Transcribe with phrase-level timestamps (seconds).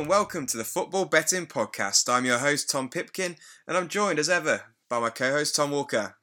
[0.00, 2.10] Hello and welcome to the Football Betting Podcast.
[2.10, 3.36] I'm your host, Tom Pipkin,
[3.68, 6.16] and I'm joined as ever by my co host, Tom Walker.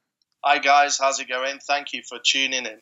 [0.43, 1.59] Hi, guys, how's it going?
[1.59, 2.79] Thank you for tuning in.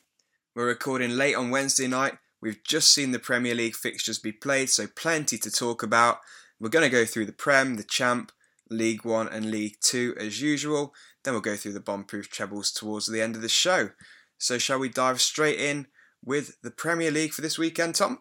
[0.55, 2.13] We're recording late on Wednesday night.
[2.41, 6.19] We've just seen the Premier League fixtures be played, so plenty to talk about.
[6.61, 8.31] We're going to go through the Prem, the Champ,
[8.69, 10.93] League One, and League Two as usual.
[11.25, 13.89] Then we'll go through the bomb-proof trebles towards the end of the show.
[14.37, 15.87] So, shall we dive straight in
[16.23, 18.19] with the Premier League for this weekend, Tom?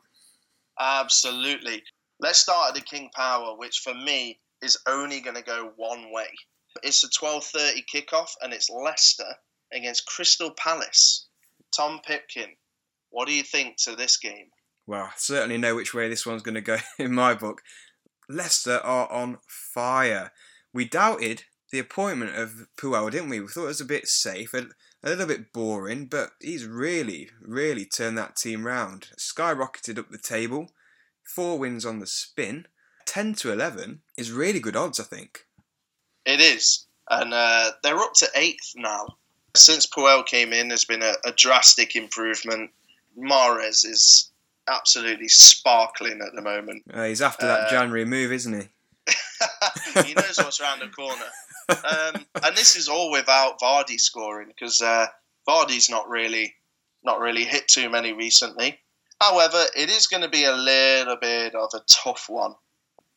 [0.80, 1.84] Absolutely.
[2.20, 6.12] Let's start at the King Power, which for me is only going to go one
[6.12, 6.28] way.
[6.82, 9.37] It's a 12:30 kickoff, and it's Leicester
[9.73, 11.28] against Crystal Palace.
[11.77, 12.56] Tom Pipkin,
[13.10, 14.51] what do you think to this game?
[14.87, 17.62] Well, I certainly know which way this one's going to go in my book.
[18.28, 20.32] Leicester are on fire.
[20.73, 23.40] We doubted the appointment of Puel, didn't we?
[23.40, 24.66] We thought it was a bit safe, a,
[25.02, 29.09] a little bit boring, but he's really, really turned that team round.
[29.18, 30.71] Skyrocketed up the table
[31.25, 32.67] four wins on the spin,
[33.07, 35.47] 10 to 11 is really good odds, I think.
[36.25, 36.87] It is.
[37.11, 39.07] And uh, they're up to eighth now.
[39.57, 42.71] Since Puel came in, there's been a, a drastic improvement.
[43.17, 44.30] Mahrez is
[44.69, 46.83] absolutely sparkling at the moment.
[46.93, 48.69] Uh, he's after that uh, January move, isn't he?
[50.02, 51.25] he knows what's around the corner.
[51.69, 55.07] Um, and this is all without Vardy scoring because uh,
[55.49, 56.55] Vardy's not really
[57.05, 58.79] not really hit too many recently.
[59.20, 62.54] However, it is going to be a little bit of a tough one.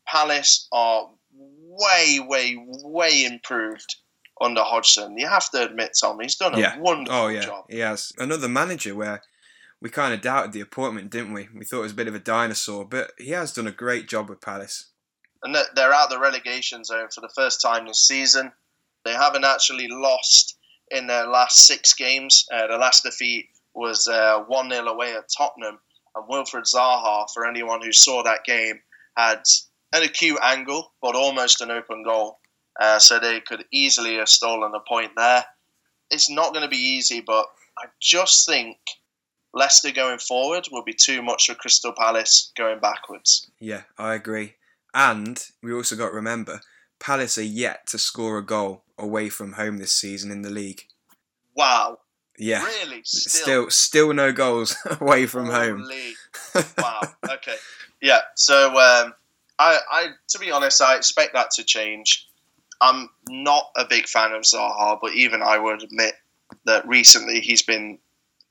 [0.08, 3.96] Palace are way, way, way improved
[4.40, 5.18] under Hodgson.
[5.18, 6.80] You have to admit, Tom, he's done a yeah.
[6.80, 7.42] wonderful oh, yeah.
[7.42, 7.66] job.
[7.70, 8.12] He has.
[8.18, 9.22] Another manager where
[9.82, 11.50] we kind of doubted the appointment, didn't we?
[11.54, 14.08] We thought it was a bit of a dinosaur, but he has done a great
[14.08, 14.88] job with Palace.
[15.44, 18.52] And they're out the relegation zone for the first time this season.
[19.06, 20.58] They haven't actually lost
[20.90, 22.46] in their last six games.
[22.52, 25.80] Uh, the last defeat was uh, 1 uh, 0 away at Tottenham
[26.18, 28.80] and Wilfried Zaha, for anyone who saw that game,
[29.16, 29.44] had
[29.94, 32.40] an acute angle, but almost an open goal.
[32.80, 35.46] Uh, so they could easily have stolen a point there.
[36.12, 37.46] It's not going to be easy, but
[37.78, 38.78] I just think
[39.54, 43.50] Leicester going forward will be too much for Crystal Palace going backwards.
[43.60, 44.56] Yeah, I agree.
[44.94, 46.62] And we also got to remember,
[47.00, 50.84] Palace are yet to score a goal away from home this season in the league.
[51.56, 52.00] Wow.
[52.38, 52.64] Yeah.
[52.64, 53.02] Really?
[53.04, 56.14] Still, still, still no goals away from Holy.
[56.54, 56.66] home.
[56.78, 57.02] wow.
[57.32, 57.56] Okay.
[58.02, 58.20] Yeah.
[58.36, 59.14] So, um,
[59.60, 62.28] I, I, to be honest, I expect that to change.
[62.80, 66.14] I'm not a big fan of Zaha, but even I would admit
[66.66, 67.98] that recently he's been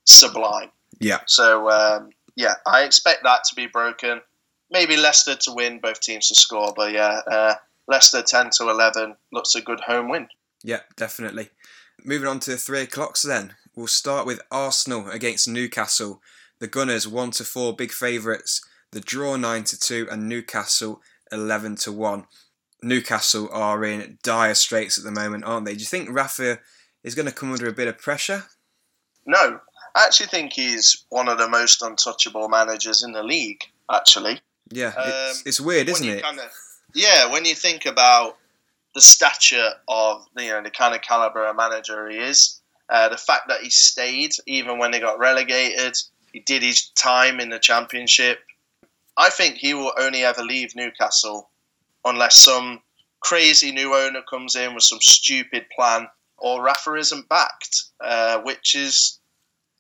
[0.05, 0.71] sublime.
[0.99, 1.21] Yeah.
[1.27, 4.21] So, um, yeah, I expect that to be broken.
[4.71, 7.55] Maybe Leicester to win, both teams to score, but yeah, uh,
[7.87, 10.27] Leicester 10 to 11 looks a good home win.
[10.65, 11.51] Yeah, definitely.
[12.05, 13.55] Moving on to three o'clocks then.
[13.77, 16.23] We'll start with Arsenal against Newcastle.
[16.61, 18.67] The Gunners 1 to 4 big favourites.
[18.91, 22.25] The draw 9 to 2 and Newcastle 11 to 1.
[22.83, 25.75] Newcastle are in dire straits at the moment, aren't they?
[25.75, 26.61] Do you think Rafa
[27.05, 28.45] is going to come under a bit of pressure?
[29.27, 29.61] No.
[29.95, 33.61] I actually think he's one of the most untouchable managers in the league,
[33.93, 34.41] actually.
[34.71, 36.25] Yeah, um, it's, it's, weird, isn't it?
[36.25, 36.49] Kinda,
[36.95, 38.39] yeah, when you think about
[38.95, 43.17] the stature of you know the kind of caliber of manager he is, uh, the
[43.17, 45.97] fact that he stayed even when they got relegated,
[46.33, 48.41] he did his time in the championship.
[49.17, 51.49] I think he will only ever leave Newcastle
[52.05, 52.81] unless some
[53.21, 56.07] crazy new owner comes in with some stupid plan
[56.39, 59.19] or Rafa isn't backed, uh, which is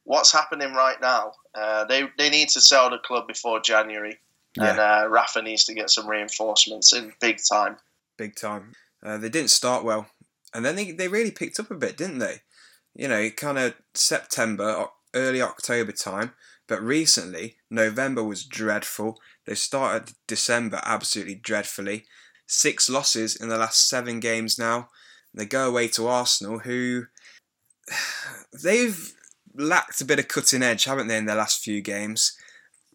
[0.04, 1.32] what's happening right now.
[1.54, 4.18] Uh, they, they need to sell the club before January,
[4.56, 4.70] yeah.
[4.70, 7.76] and uh, Rafa needs to get some reinforcements in big time.
[8.16, 8.72] Big time.
[9.02, 10.06] Uh, they didn't start well,
[10.54, 12.40] and then they, they really picked up a bit, didn't they?
[12.96, 16.32] You know, kind of September, early October time.
[16.66, 19.20] But recently, November was dreadful.
[19.44, 22.06] They started December absolutely dreadfully.
[22.46, 24.88] Six losses in the last seven games now.
[25.32, 27.04] They go away to Arsenal, who
[28.62, 29.14] they've
[29.54, 32.36] lacked a bit of cutting edge, haven't they, in their last few games?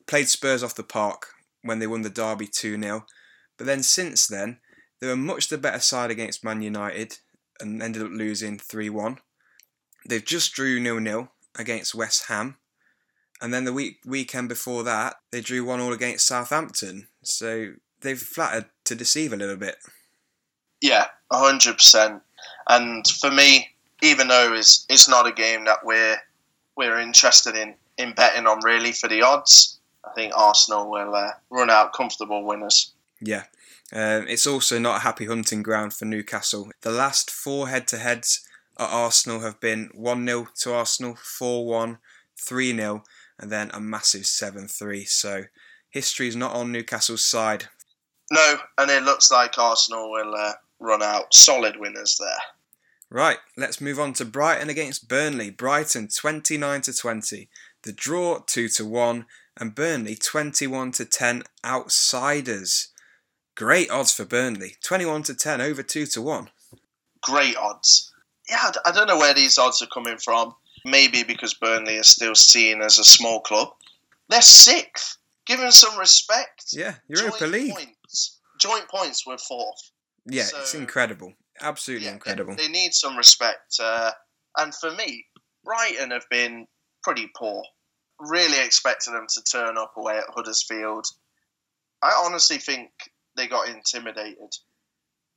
[0.08, 1.28] Played Spurs off the park
[1.62, 3.06] when they won the Derby 2 0.
[3.58, 4.60] But then since then,
[5.00, 7.20] they were much the better side against Man United
[7.60, 9.20] and ended up losing 3 1.
[10.06, 12.58] They've just drew nil nil against West Ham,
[13.42, 17.08] and then the week weekend before that they drew one all against Southampton.
[17.24, 19.78] So they've flattered to deceive a little bit.
[20.82, 22.22] Yeah, hundred percent.
[22.68, 23.70] And for me,
[24.02, 26.18] even though it's it's not a game that we're
[26.76, 31.32] we're interested in in betting on really for the odds, I think Arsenal will uh,
[31.50, 32.92] run out comfortable winners.
[33.20, 33.44] Yeah.
[33.94, 36.72] Um, it's also not a happy hunting ground for Newcastle.
[36.82, 38.48] The last four head to heads
[38.82, 42.00] at Arsenal have been 1 0 to Arsenal, 4 1,
[42.40, 43.04] 3 0,
[43.40, 45.06] and then a massive 7 3.
[45.06, 45.44] So
[45.92, 47.66] history is not on Newcastle's side.
[48.32, 52.40] No, and it looks like Arsenal will uh, run out solid winners there.
[53.10, 55.50] Right, let's move on to Brighton against Burnley.
[55.50, 57.50] Brighton 29 to 20,
[57.84, 59.26] the draw 2 to 1,
[59.60, 62.88] and Burnley 21 to 10 outsiders.
[63.54, 66.50] Great odds for Burnley, 21 to 10 over 2 to 1.
[67.22, 68.11] Great odds.
[68.52, 70.54] Yeah, I don't know where these odds are coming from.
[70.84, 73.70] Maybe because Burnley is still seen as a small club.
[74.30, 75.18] They're sixth.
[75.46, 76.66] Give them some respect.
[76.74, 77.74] Yeah, Europa League.
[77.74, 78.40] Points.
[78.60, 79.92] Joint points with fourth.
[80.26, 81.34] Yeah, so, it's incredible.
[81.62, 82.56] Absolutely yeah, incredible.
[82.56, 83.80] They, they, need some respect.
[83.82, 84.12] Uh,
[84.58, 85.26] and for me,
[85.64, 86.68] Brighton have been
[87.04, 87.64] pretty poor.
[88.20, 91.08] Really expected them to turn up away at Huddersfield.
[92.02, 92.92] I honestly think
[93.36, 94.56] they got intimidated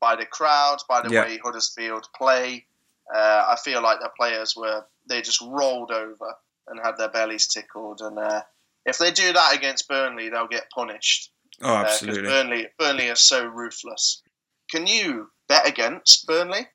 [0.00, 1.24] by the crowd, by the yeah.
[1.24, 2.66] way Huddersfield play.
[3.12, 6.34] Uh, I feel like the players were they just rolled over
[6.68, 8.00] and had their bellies tickled.
[8.00, 8.42] And uh,
[8.86, 11.30] if they do that against Burnley, they'll get punished.
[11.62, 12.26] Oh, uh, absolutely.
[12.26, 14.22] Uh, Burnley, Burnley are so ruthless.
[14.70, 16.68] Can you bet against Burnley?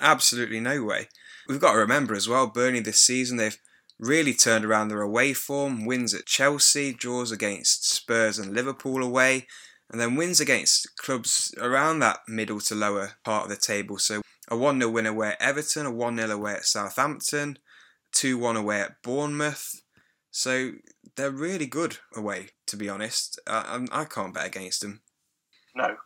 [0.00, 1.08] Absolutely no way.
[1.48, 3.58] We've got to remember as well, Burnley this season they've
[3.98, 5.86] really turned around their away form.
[5.86, 9.46] Wins at Chelsea, draws against Spurs and Liverpool away,
[9.90, 13.98] and then wins against clubs around that middle to lower part of the table.
[13.98, 17.58] So a 1 0 win away at Everton, a 1 0 away at Southampton,
[18.12, 19.82] 2 1 away at Bournemouth.
[20.30, 20.72] So
[21.16, 23.40] they're really good away, to be honest.
[23.46, 25.00] I, I can't bet against them.
[25.74, 25.96] No,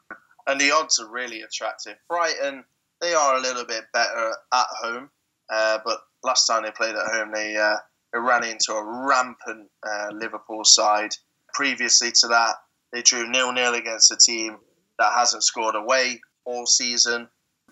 [0.46, 1.96] and the odds are really attractive.
[2.08, 2.64] Brighton,
[3.00, 5.10] they are a little bit better at home,
[5.52, 7.76] uh, but last time they played at home, they, uh,
[8.12, 11.10] they ran into a rampant uh, Liverpool side.
[11.54, 12.54] Previously to that,
[12.92, 14.58] they drew nil nil against a team
[14.98, 17.28] that hasn't scored away all season.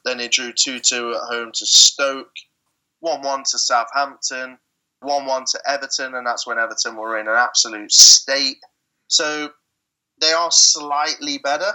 [0.09, 2.33] Then they drew 2 2 at home to Stoke,
[3.01, 4.59] 1 1 to Southampton,
[5.01, 8.57] 1 1 to Everton, and that's when Everton were in an absolute state.
[9.09, 9.51] So
[10.19, 11.73] they are slightly better,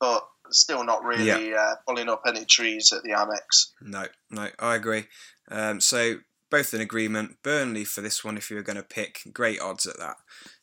[0.00, 1.56] but still not really yeah.
[1.56, 3.70] uh, pulling up any trees at the Amex.
[3.80, 5.04] No, no, I agree.
[5.48, 6.16] Um, so
[6.50, 7.36] both in agreement.
[7.44, 10.16] Burnley for this one, if you were going to pick, great odds at that.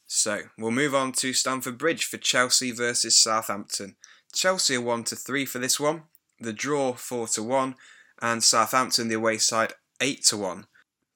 [0.06, 3.96] So we'll move on to Stamford Bridge for Chelsea versus Southampton.
[4.34, 6.04] Chelsea are one to three for this one.
[6.40, 7.76] The draw four to one,
[8.22, 10.68] and Southampton the away side eight to one.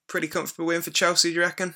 [0.07, 1.75] Pretty comfortable win for Chelsea, do you reckon?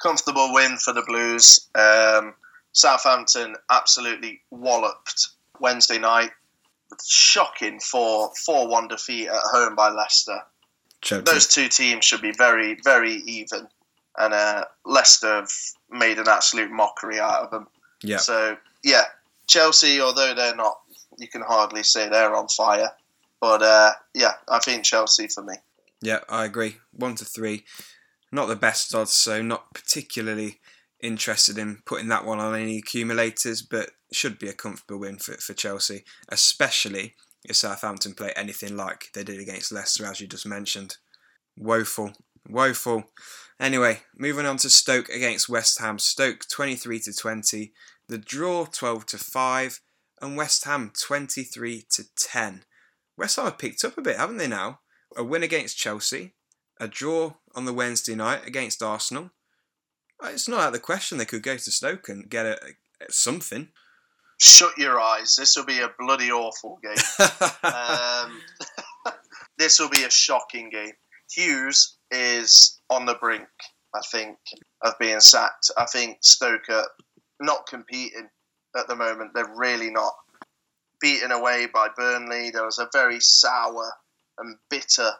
[0.00, 1.68] Comfortable win for the Blues.
[1.74, 2.34] Um,
[2.72, 5.28] Southampton absolutely walloped
[5.60, 6.30] Wednesday night.
[7.06, 10.40] Shocking for 4 1 defeat at home by Leicester.
[11.00, 11.24] Chelsea.
[11.24, 13.68] Those two teams should be very, very even.
[14.18, 15.50] And uh, Leicester have
[15.90, 17.68] made an absolute mockery out of them.
[18.02, 18.16] Yeah.
[18.16, 19.04] So, yeah,
[19.46, 20.80] Chelsea, although they're not,
[21.20, 22.90] you can hardly say they're on fire.
[23.40, 25.54] But uh, yeah, I think Chelsea for me.
[26.02, 26.76] Yeah, I agree.
[26.92, 27.64] One to three.
[28.32, 30.60] Not the best odds, so not particularly
[31.00, 35.34] interested in putting that one on any accumulators, but should be a comfortable win for,
[35.34, 37.14] for Chelsea, especially
[37.44, 40.96] if Southampton play anything like they did against Leicester, as you just mentioned.
[41.56, 42.12] Woeful.
[42.48, 43.04] Woeful.
[43.58, 45.98] Anyway, moving on to Stoke against West Ham.
[45.98, 47.72] Stoke 23 to 20,
[48.08, 49.80] the draw 12 to 5,
[50.20, 52.64] and West Ham 23 to 10.
[53.16, 54.80] West Ham have picked up a bit, haven't they now?
[55.16, 56.34] A win against Chelsea,
[56.78, 59.30] a draw on the Wednesday night against Arsenal,
[60.24, 62.58] it's not out of the question they could go to Stoke and get a,
[63.00, 63.68] a something.
[64.38, 65.36] Shut your eyes.
[65.36, 67.28] This will be a bloody awful game.
[67.74, 68.40] um,
[69.58, 70.92] this will be a shocking game.
[71.30, 73.48] Hughes is on the brink,
[73.94, 74.38] I think,
[74.82, 75.70] of being sacked.
[75.76, 76.88] I think Stoke are
[77.40, 78.28] not competing
[78.76, 79.32] at the moment.
[79.34, 80.12] They're really not.
[81.00, 82.50] Beaten away by Burnley.
[82.50, 83.92] There was a very sour
[84.38, 85.10] and bitter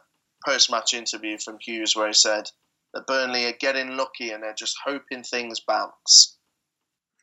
[0.44, 2.50] post match interview from Hughes where he said,
[2.94, 6.36] that Burnley are getting lucky and they're just hoping things bounce.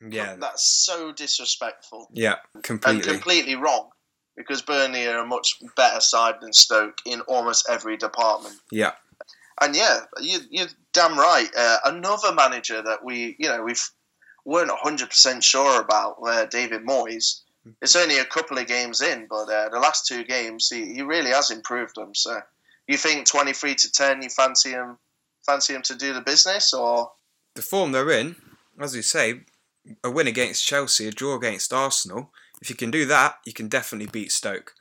[0.06, 2.08] Yeah, that's so disrespectful.
[2.12, 3.88] Yeah, completely, and completely wrong
[4.36, 8.54] because Burnley are a much better side than Stoke in almost every department.
[8.70, 8.92] Yeah,
[9.60, 11.48] and yeah, you, you're damn right.
[11.56, 13.82] Uh, another manager that we, you know, we've
[14.48, 17.42] weren't hundred percent sure about, uh, David Moyes.
[17.82, 21.02] It's only a couple of games in, but uh, the last two games he, he
[21.02, 22.14] really has improved them.
[22.14, 22.40] So,
[22.86, 24.22] you think twenty three to ten?
[24.22, 24.98] You fancy him
[25.44, 27.12] fancy him to do the business, or
[27.54, 28.36] the form they're in,
[28.80, 29.40] as you say,
[30.02, 32.30] a win against Chelsea, a draw against Arsenal.
[32.60, 34.74] If you can do that, you can definitely beat Stoke.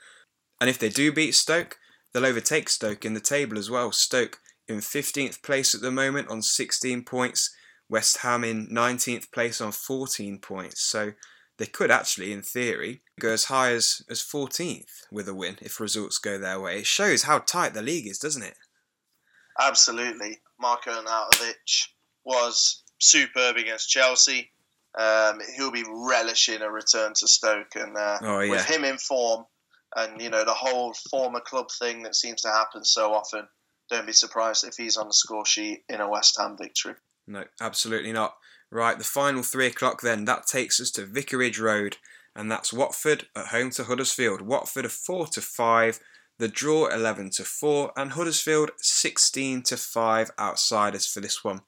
[0.60, 1.78] And if they do beat Stoke,
[2.14, 3.92] they'll overtake Stoke in the table as well.
[3.92, 7.56] Stoke in 15th place at the moment on 16 points,
[7.90, 10.82] West Ham in 19th place on 14 points.
[10.82, 11.14] So
[11.58, 15.80] they could actually, in theory, go as high as, as 14th with a win if
[15.80, 16.80] results go their way.
[16.80, 18.56] It shows how tight the league is, doesn't it?
[19.60, 20.40] Absolutely.
[20.60, 21.88] Marko Arnautovic
[22.24, 24.52] was superb against Chelsea.
[24.98, 28.98] Um, he'll be relishing a return to Stoke, and uh, Oh yeah, with him in
[28.98, 29.46] form,
[29.96, 33.48] and you know the whole former club thing that seems to happen so often.
[33.92, 36.96] Don't be surprised if he's on the score sheet in a West Ham victory.
[37.28, 38.36] No, absolutely not.
[38.70, 41.98] Right, the final three o'clock then that takes us to Vicarage Road,
[42.36, 44.42] and that's Watford at home to Huddersfield.
[44.42, 46.00] Watford are four to five,
[46.38, 51.62] the draw eleven to four, and Huddersfield sixteen to five outsiders for this one.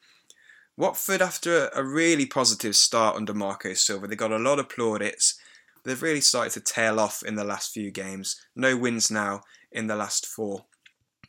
[0.78, 5.40] Watford, after a really positive start under Marco Silva, they got a lot of plaudits.
[5.86, 8.36] They've really started to tail off in the last few games.
[8.56, 10.66] No wins now in the last four.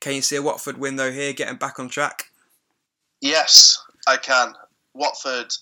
[0.00, 2.24] Can you see a Watford win though here, getting back on track?
[3.20, 4.54] Yes, I can.
[4.94, 5.52] Watford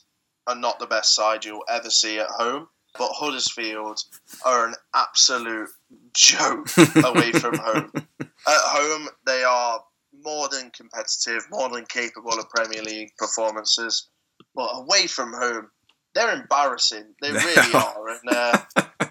[0.47, 4.01] are not the best side you'll ever see at home, but Huddersfield
[4.45, 5.69] are an absolute
[6.15, 6.69] joke
[7.05, 7.93] away from home.
[8.21, 9.81] At home, they are
[10.25, 14.09] more than competitive, more than capable of Premier League performances,
[14.55, 15.71] but away from home,
[16.15, 17.15] they're embarrassing.
[17.21, 18.09] They really are.
[18.09, 18.09] are.
[18.09, 18.59] And uh,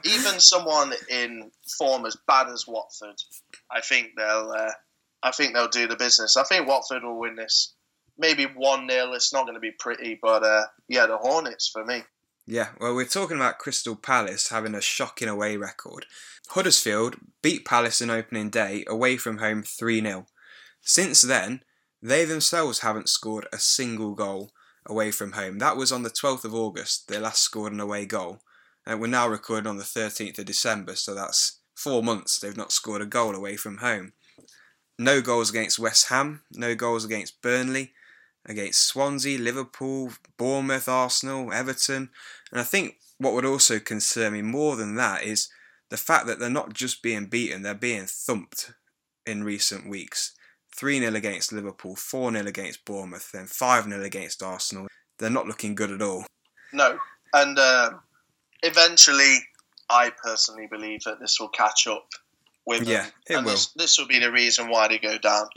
[0.04, 3.16] even someone in form as bad as Watford,
[3.72, 4.54] I think they'll.
[4.58, 4.72] Uh,
[5.24, 6.38] I think they'll do the business.
[6.38, 7.74] I think Watford will win this.
[8.18, 11.86] Maybe one 0 It's not going to be pretty, but uh, yeah, the Hornets for
[11.86, 12.04] me.
[12.50, 16.06] Yeah, well, we're talking about Crystal Palace having a shocking away record.
[16.50, 20.28] Huddersfield beat Palace in opening day away from home 3 0.
[20.82, 21.62] Since then,
[22.02, 24.52] they themselves haven't scored a single goal
[24.86, 25.60] away from home.
[25.60, 28.40] That was on the 12th of August, they last scored an away goal.
[28.86, 32.72] And we're now recording on the 13th of December, so that's four months they've not
[32.72, 34.14] scored a goal away from home.
[34.98, 37.92] No goals against West Ham, no goals against Burnley,
[38.48, 42.10] against Swansea, Liverpool, Bournemouth, Arsenal, Everton.
[42.52, 45.50] And I think what would also concern me more than that is
[45.90, 48.74] the fact that they're not just being beaten, they're being thumped
[49.26, 50.34] in recent weeks.
[50.76, 54.88] 3 0 against Liverpool, 4 0 against Bournemouth, then 5 0 against Arsenal.
[55.18, 56.26] They're not looking good at all.
[56.72, 57.00] No,
[57.34, 57.92] and uh,
[58.62, 59.38] eventually,
[59.90, 62.08] I personally believe that this will catch up
[62.66, 63.08] with them.
[63.28, 63.54] It and will.
[63.54, 65.48] This, this will be the reason why they go down.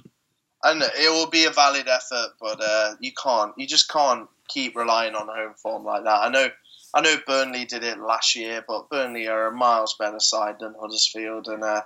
[0.62, 4.76] And it will be a valid effort, but uh, you can't, you just can't keep
[4.76, 6.20] relying on home form like that.
[6.20, 6.48] I know,
[6.92, 10.74] I know Burnley did it last year, but Burnley are a miles better side than
[10.78, 11.82] Huddersfield, and uh,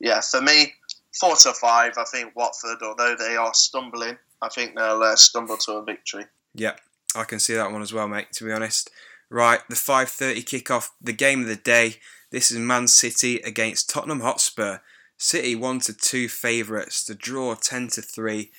[0.00, 0.72] yeah, for me,
[1.18, 1.98] four to five.
[1.98, 6.24] I think Watford, although they are stumbling, I think they'll uh, stumble to a victory.
[6.54, 6.76] Yeah,
[7.14, 8.90] I can see that one as well, mate, to be honest.
[9.28, 11.96] Right, the 5.30 kickoff, the game of the day.
[12.30, 14.78] This is Man City against Tottenham Hotspur.
[15.18, 17.04] City 1 to 2 favourites.
[17.04, 18.50] The draw 10 to 3.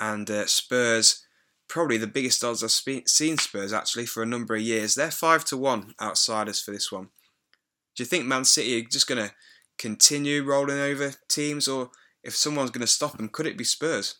[0.00, 1.24] And uh, Spurs,
[1.68, 4.94] probably the biggest odds I've spe- seen Spurs actually for a number of years.
[4.94, 7.08] They're 5 to 1 outsiders for this one.
[7.96, 9.34] Do you think Man City are just going to
[9.78, 11.90] continue rolling over teams, or
[12.22, 14.16] if someone's going to stop them, could it be Spurs?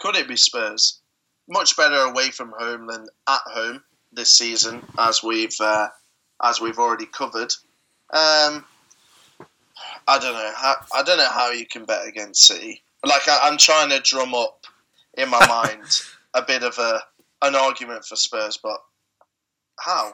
[0.00, 1.00] Could it be Spurs?
[1.48, 3.82] Much better away from home than at home
[4.12, 5.88] this season, as we've uh,
[6.42, 7.52] as we've already covered.
[8.12, 8.64] Um,
[10.06, 10.52] I don't know.
[10.54, 12.82] How, I don't know how you can bet against City.
[13.04, 14.64] Like I, I'm trying to drum up
[15.16, 15.84] in my mind
[16.34, 17.00] a bit of a
[17.42, 18.78] an argument for Spurs, but
[19.80, 20.12] how?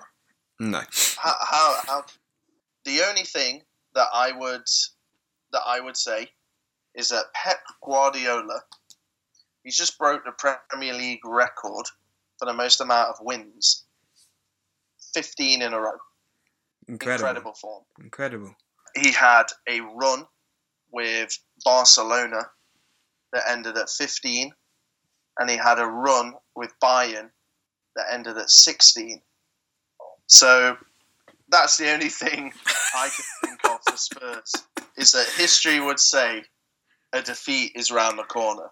[0.59, 0.83] No.
[1.17, 1.35] How?
[1.41, 1.77] How?
[1.87, 2.05] how
[2.85, 3.62] the only thing
[3.95, 4.65] that I would
[5.53, 6.29] that I would say
[6.95, 8.62] is that Pep Guardiola
[9.62, 11.87] he's just broke the Premier League record
[12.39, 13.85] for the most amount of wins.
[15.15, 15.93] 15 in a row.
[16.89, 17.29] Incredible.
[17.29, 17.85] Incredible form.
[18.00, 18.55] Incredible.
[18.97, 20.25] He had a run
[20.92, 22.50] with Barcelona
[23.32, 24.52] that ended at 15,
[25.38, 27.30] and he had a run with Bayern
[27.97, 29.20] that ended at 16.
[30.26, 30.76] So
[31.49, 32.52] that's the only thing
[32.94, 34.52] I can think of for Spurs
[34.97, 36.44] is that history would say
[37.12, 38.70] a defeat is round the corner.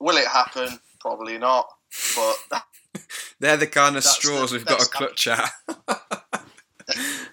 [0.00, 0.78] Will it happen?
[1.00, 1.68] Probably not.
[2.14, 2.62] But
[3.40, 5.50] They're the kind of straws the we've got to clutch at.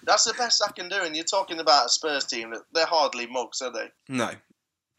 [0.06, 1.02] that's the best I can do.
[1.02, 3.90] And you're talking about a Spurs team that they're hardly mugs, are they?
[4.08, 4.30] no.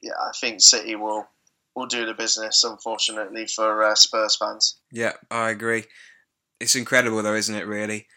[0.01, 1.27] Yeah, I think City will
[1.75, 2.63] will do the business.
[2.63, 4.79] Unfortunately for uh, Spurs fans.
[4.91, 5.85] Yeah, I agree.
[6.59, 8.07] It's incredible though, isn't it, really?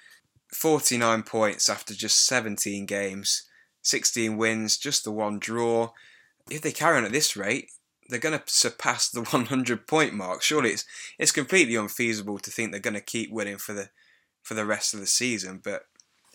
[0.55, 3.45] 49 points after just 17 games,
[3.83, 5.91] 16 wins, just the one draw.
[6.51, 7.71] If they carry on at this rate,
[8.09, 10.43] they're going to surpass the 100 point mark.
[10.43, 10.85] Surely it's
[11.19, 13.91] it's completely unfeasible to think they're going to keep winning for the
[14.43, 15.83] for the rest of the season, but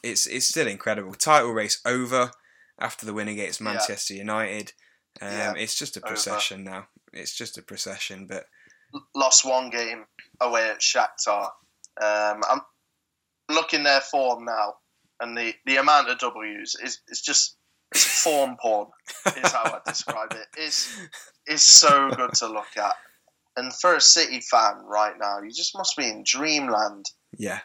[0.03, 1.13] it's it's still incredible.
[1.13, 2.31] Title race over
[2.79, 3.65] after the win against Yeah.
[3.65, 4.73] Manchester United.
[5.21, 6.07] Um, Yeah, it's just a over.
[6.09, 6.87] procession now.
[7.13, 8.45] It's just a procession, but
[9.15, 10.05] Lost one game
[10.39, 11.45] away at Shakhtar.
[11.99, 12.61] Um, I'm
[13.49, 14.75] looking their form now,
[15.19, 17.57] and the, the amount of W's is it's just
[17.91, 18.87] it's form porn.
[19.25, 20.45] Is how I describe it.
[20.57, 20.95] It's
[21.47, 22.93] it's so good to look at.
[23.57, 27.05] And for a City fan right now, you just must be in dreamland.
[27.37, 27.59] Yeah,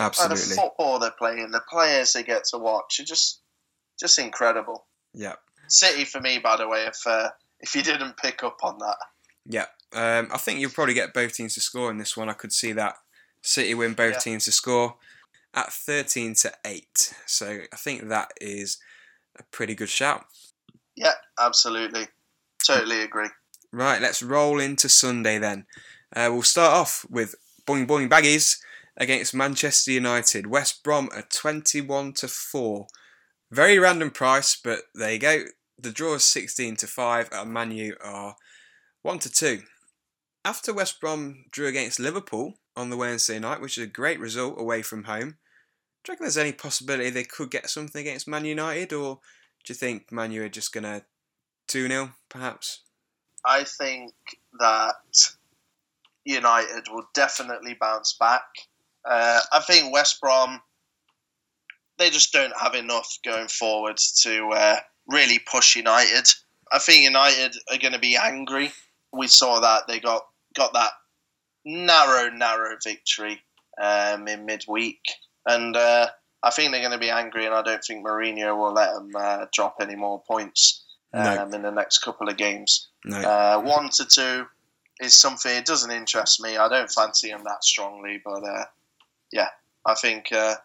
[0.00, 0.36] Absolutely.
[0.36, 3.40] the football they're playing, the players they get to watch, are just
[3.98, 4.86] just incredible.
[5.12, 5.34] Yeah.
[5.68, 7.30] City for me, by the way, if uh,
[7.60, 8.96] if you didn't pick up on that.
[9.46, 9.66] Yeah.
[9.92, 12.28] Um, I think you'll probably get both teams to score in this one.
[12.28, 12.94] I could see that.
[13.42, 14.18] City win both Yeah.
[14.20, 14.96] teams to score
[15.54, 17.14] at 13 to 8.
[17.26, 18.78] So I think that is
[19.38, 20.24] a pretty good shout.
[20.94, 22.06] Yeah, absolutely.
[22.64, 23.28] Totally agree.
[23.72, 25.66] Right, let's roll into Sunday then.
[26.14, 27.34] Uh, we'll start off with
[27.66, 28.58] Boing Boing Baggies
[28.96, 30.46] against Manchester United.
[30.46, 32.86] West Brom at 21 to 4.
[33.50, 35.44] Very random price, but there you go.
[35.78, 38.36] The draw is 16 to 5 and Man U are
[39.02, 39.62] 1 to 2.
[40.44, 44.60] After West Brom drew against Liverpool on the Wednesday night, which is a great result
[44.60, 45.36] away from home,
[46.02, 49.20] do you reckon there's any possibility they could get something against Man United, or
[49.64, 51.04] do you think Man are just going to
[51.68, 52.80] 2 0 perhaps?
[53.44, 54.12] I think
[54.58, 54.94] that
[56.24, 58.44] United will definitely bounce back.
[59.08, 60.60] Uh, I think West Brom,
[61.98, 64.76] they just don't have enough going forward to uh,
[65.06, 66.28] really push United.
[66.72, 68.72] I think United are going to be angry.
[69.12, 70.90] We saw that they got got that
[71.64, 73.40] narrow, narrow victory
[73.80, 75.00] um, in midweek,
[75.46, 76.06] and uh,
[76.42, 77.46] I think they're going to be angry.
[77.46, 81.42] And I don't think Mourinho will let them uh, drop any more points No.
[81.42, 82.88] um, in the next couple of games.
[83.04, 83.18] No.
[83.18, 84.46] Uh, one to two
[85.00, 85.54] is something.
[85.54, 86.56] It doesn't interest me.
[86.56, 88.64] I don't fancy him that strongly, but uh,
[89.32, 89.48] yeah,
[89.86, 90.56] I think uh,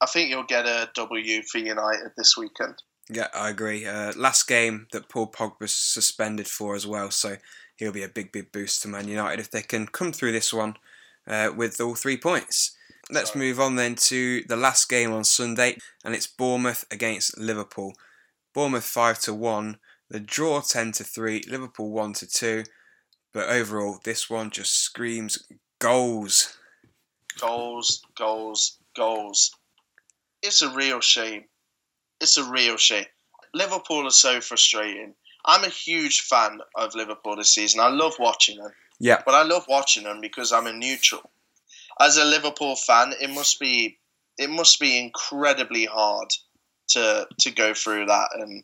[0.00, 2.82] I think you'll get a W for United this weekend.
[3.10, 3.86] Yeah, I agree.
[3.86, 7.36] Uh, last game that Paul Pogba's suspended for as well, so
[7.76, 10.52] he'll be a big, big boost to Man United if they can come through this
[10.52, 10.76] one
[11.26, 12.76] uh, with all three points.
[13.10, 13.46] Let's Sorry.
[13.46, 17.94] move on then to the last game on Sunday, and it's Bournemouth against Liverpool.
[18.52, 19.78] Bournemouth five to one,
[20.10, 22.64] the draw ten to three, Liverpool one to two,
[23.32, 25.38] but overall this one just screams
[25.78, 26.57] goals.
[27.38, 29.52] Goals, goals, goals.
[30.42, 31.44] It's a real shame.
[32.20, 33.06] It's a real shame.
[33.54, 35.14] Liverpool are so frustrating.
[35.44, 37.80] I'm a huge fan of Liverpool this season.
[37.80, 38.72] I love watching them.
[39.00, 41.30] Yeah, but I love watching them because I'm a neutral.
[42.00, 43.98] As a Liverpool fan, it must be
[44.36, 46.28] it must be incredibly hard
[46.88, 48.62] to to go through that and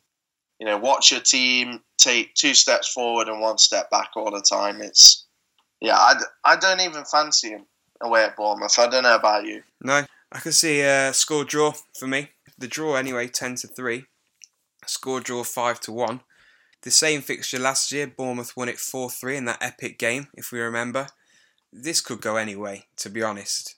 [0.58, 4.42] you know watch your team take two steps forward and one step back all the
[4.42, 4.80] time.
[4.80, 5.26] It's
[5.80, 7.66] yeah, I, I don't even fancy him
[8.04, 8.78] away at Bournemouth.
[8.78, 9.62] I don't know about you.
[9.80, 12.30] No, I can see a score draw for me.
[12.58, 14.04] The draw anyway, ten to three.
[14.86, 16.20] Score draw five to one.
[16.82, 20.52] The same fixture last year, Bournemouth won it four three in that epic game, if
[20.52, 21.08] we remember.
[21.72, 23.74] This could go anyway, to be honest.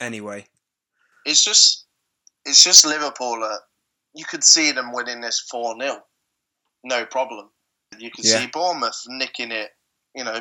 [0.00, 0.46] Anyway,
[1.24, 1.86] It's just
[2.44, 3.42] it's just Liverpool.
[3.42, 3.56] Uh,
[4.14, 6.02] you could see them winning this four 0
[6.84, 7.50] no problem.
[7.98, 8.40] You could Yeah.
[8.40, 9.72] see Bournemouth nicking it,
[10.14, 10.40] you know,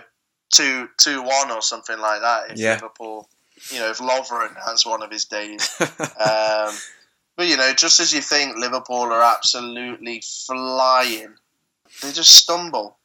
[0.54, 2.52] two two one or something like that.
[2.52, 2.74] If Yeah.
[2.76, 3.30] Liverpool,
[3.72, 5.76] you know, if Lovren has one of his days.
[5.80, 6.74] um,
[7.36, 11.36] but you know, just as you think Liverpool are absolutely flying,
[12.02, 12.98] they just stumble.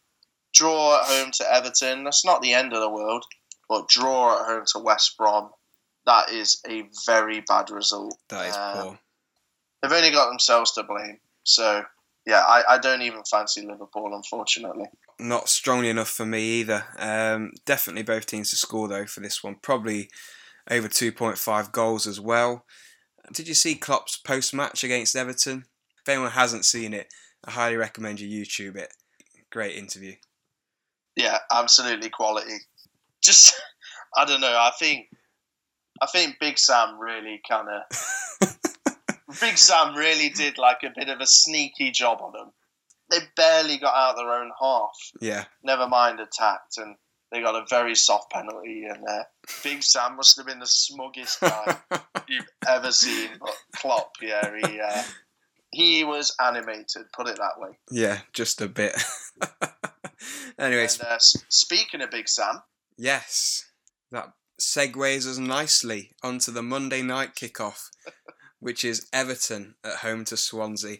[0.54, 2.04] Draw at home to Everton.
[2.04, 3.24] That's not the end of the world,
[3.68, 5.50] but draw at home to West Brom.
[6.04, 8.16] That is a very bad result.
[8.28, 8.98] that is Um, poor.
[9.82, 11.18] They've only got themselves to blame.
[11.44, 11.84] So
[12.26, 14.86] yeah, I, I don't even fancy Liverpool, unfortunately.
[15.22, 16.84] Not strongly enough for me either.
[16.98, 19.56] Um, definitely both teams to score though for this one.
[19.62, 20.10] Probably
[20.70, 22.64] over 2.5 goals as well.
[23.32, 25.64] Did you see Klopp's post match against Everton?
[26.00, 27.12] If anyone hasn't seen it,
[27.44, 28.92] I highly recommend you YouTube it.
[29.50, 30.14] Great interview.
[31.16, 32.56] Yeah, absolutely quality.
[33.22, 33.60] Just
[34.16, 34.48] I don't know.
[34.48, 35.08] I think
[36.00, 38.58] I think Big Sam really kind of
[39.40, 42.52] Big Sam really did like a bit of a sneaky job on them.
[43.12, 44.96] They barely got out of their own half.
[45.20, 46.96] Yeah, Never mind attacked, and
[47.30, 48.84] they got a very soft penalty.
[48.84, 49.22] And uh,
[49.62, 51.76] Big Sam must have been the smuggest guy
[52.28, 53.28] you've ever seen.
[53.38, 55.02] But Klopp, yeah, he uh,
[55.70, 57.12] he was animated.
[57.14, 57.78] Put it that way.
[57.90, 58.94] yeah, just a bit.
[60.58, 62.62] Anyways, And uh, speaking of Big Sam,
[62.96, 63.70] yes,
[64.10, 67.88] that segues us nicely onto the Monday night kickoff,
[68.60, 70.98] which is Everton at home to Swansea.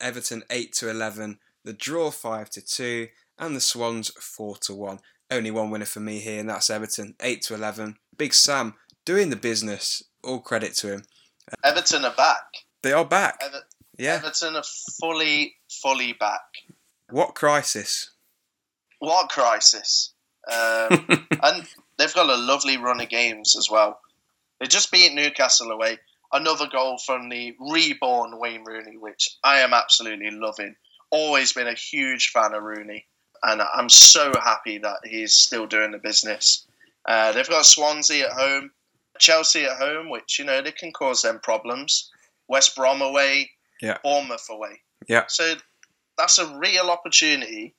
[0.00, 4.98] Everton eight to eleven, the draw five to two, and the Swans four to one.
[5.30, 7.96] Only one winner for me here, and that's Everton eight to eleven.
[8.16, 10.02] Big Sam doing the business.
[10.24, 11.02] All credit to him.
[11.64, 12.42] Everton are back.
[12.82, 13.40] They are back.
[13.42, 13.62] Ever-
[13.98, 14.14] Yeah.
[14.16, 14.64] Everton are
[15.00, 16.40] fully, fully back.
[17.10, 18.10] What crisis?
[18.98, 20.12] What crisis!
[20.50, 21.06] Um,
[21.42, 21.66] and
[21.98, 24.00] they've got a lovely run of games as well.
[24.60, 25.98] They just beat Newcastle away.
[26.32, 30.74] Another goal from the reborn Wayne Rooney, which I am absolutely loving.
[31.10, 33.06] Always been a huge fan of Rooney,
[33.42, 36.66] and I'm so happy that he's still doing the business.
[37.06, 38.70] Uh, they've got Swansea at home.
[39.18, 42.10] Chelsea at home, which you know they can cause them problems.
[42.46, 43.50] West Brom away,
[43.82, 43.98] Yeah.
[44.04, 44.80] Bournemouth away.
[45.08, 45.24] Yeah.
[45.28, 45.54] So
[46.16, 47.74] that's a real opportunity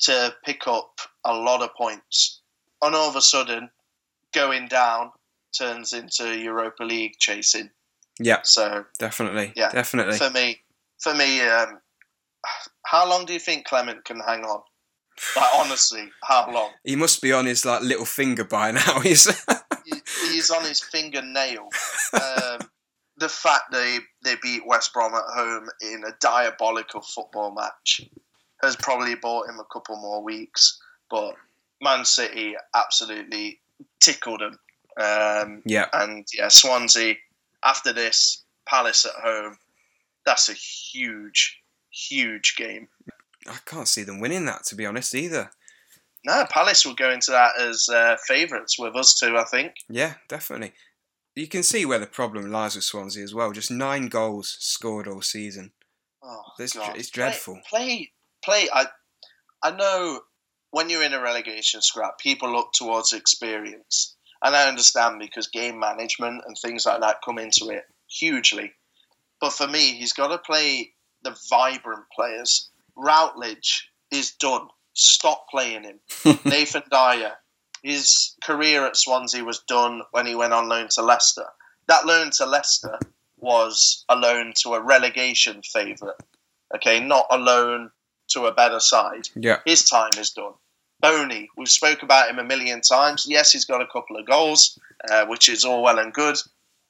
[0.00, 2.40] to pick up a lot of points.
[2.82, 3.70] And all of a sudden,
[4.32, 5.12] going down
[5.56, 7.70] turns into Europa League chasing.
[8.18, 9.52] Yeah, So definitely.
[9.56, 10.18] Yeah, definitely.
[10.18, 10.60] for me,
[10.98, 11.78] for me, um,
[12.84, 14.60] how long do you think Clement can hang on?
[15.36, 16.70] Like honestly, how long?
[16.84, 19.00] He must be on his like little finger by now.
[19.02, 19.26] He's
[19.86, 20.00] He-
[20.32, 21.68] He's on his fingernail.
[22.14, 22.58] Um,
[23.18, 28.00] the fact they they beat West Brom at home in a diabolical football match
[28.62, 30.80] has probably bought him a couple more weeks.
[31.10, 31.34] But
[31.82, 33.60] Man City absolutely
[34.00, 34.58] tickled him.
[35.00, 37.14] Um, yeah, and yeah, Swansea
[37.64, 39.58] after this, Palace at home.
[40.26, 41.60] That's a huge,
[41.94, 42.88] huge game.
[43.46, 45.50] I can't see them winning that to be honest either.
[46.24, 49.36] No, Palace will go into that as uh, favourites with us too.
[49.36, 49.74] I think.
[49.88, 50.72] Yeah, definitely.
[51.34, 53.52] You can see where the problem lies with Swansea as well.
[53.52, 55.72] Just nine goals scored all season.
[56.22, 57.60] Oh, It's it's dreadful.
[57.68, 58.10] Play,
[58.42, 58.68] play, play.
[58.72, 58.86] I,
[59.62, 60.20] I know
[60.70, 65.78] when you're in a relegation scrap, people look towards experience, and I understand because game
[65.78, 68.72] management and things like that come into it hugely.
[69.40, 70.93] But for me, he's got to play
[71.24, 72.70] the vibrant players.
[72.96, 74.68] Routledge is done.
[74.92, 76.00] Stop playing him.
[76.44, 77.32] Nathan Dyer,
[77.82, 81.46] his career at Swansea was done when he went on loan to Leicester.
[81.88, 82.98] That loan to Leicester
[83.38, 86.16] was a loan to a relegation favourite.
[86.74, 87.90] Okay, not a loan
[88.28, 89.28] to a better side.
[89.34, 90.52] Yeah, His time is done.
[91.00, 93.26] Bony, we've spoke about him a million times.
[93.28, 94.78] Yes, he's got a couple of goals,
[95.10, 96.38] uh, which is all well and good,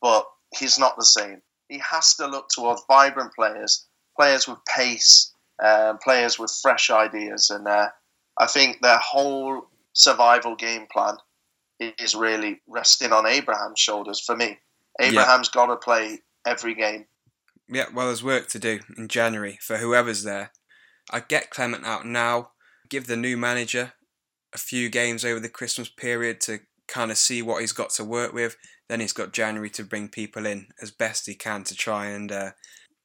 [0.00, 1.42] but he's not the same.
[1.68, 7.50] He has to look towards vibrant players, players with pace, uh, players with fresh ideas,
[7.50, 7.88] and uh,
[8.38, 11.16] I think their whole survival game plan
[11.80, 14.20] is really resting on Abraham's shoulders.
[14.20, 14.58] For me,
[15.00, 17.06] Abraham's got to play every game.
[17.68, 17.86] yeah.
[17.92, 20.52] Well, there's work to do in January for whoever's there.
[21.10, 22.50] I get Clement out now.
[22.88, 23.92] Give the new manager
[24.54, 28.04] a few games over the Christmas period to kind of see what he's got to
[28.04, 28.56] work with.
[28.88, 32.30] Then he's got January to bring people in as best he can to try and
[32.30, 32.50] uh,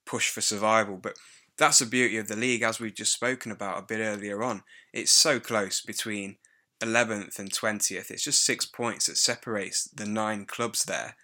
[0.09, 0.97] push for survival.
[0.97, 1.17] But
[1.57, 4.63] that's the beauty of the league, as we've just spoken about a bit earlier on.
[4.91, 6.37] It's so close between
[6.81, 8.09] 11th and 20th.
[8.09, 11.15] It's just six points that separates the nine clubs there.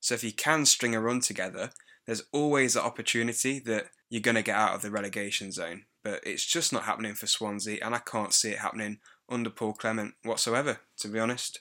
[0.00, 1.70] So if you can string a run together,
[2.04, 5.84] there's always the opportunity that you're going to get out of the relegation zone.
[6.04, 9.72] But it's just not happening for Swansea, and I can't see it happening under Paul
[9.72, 11.60] Clement whatsoever, to be honest.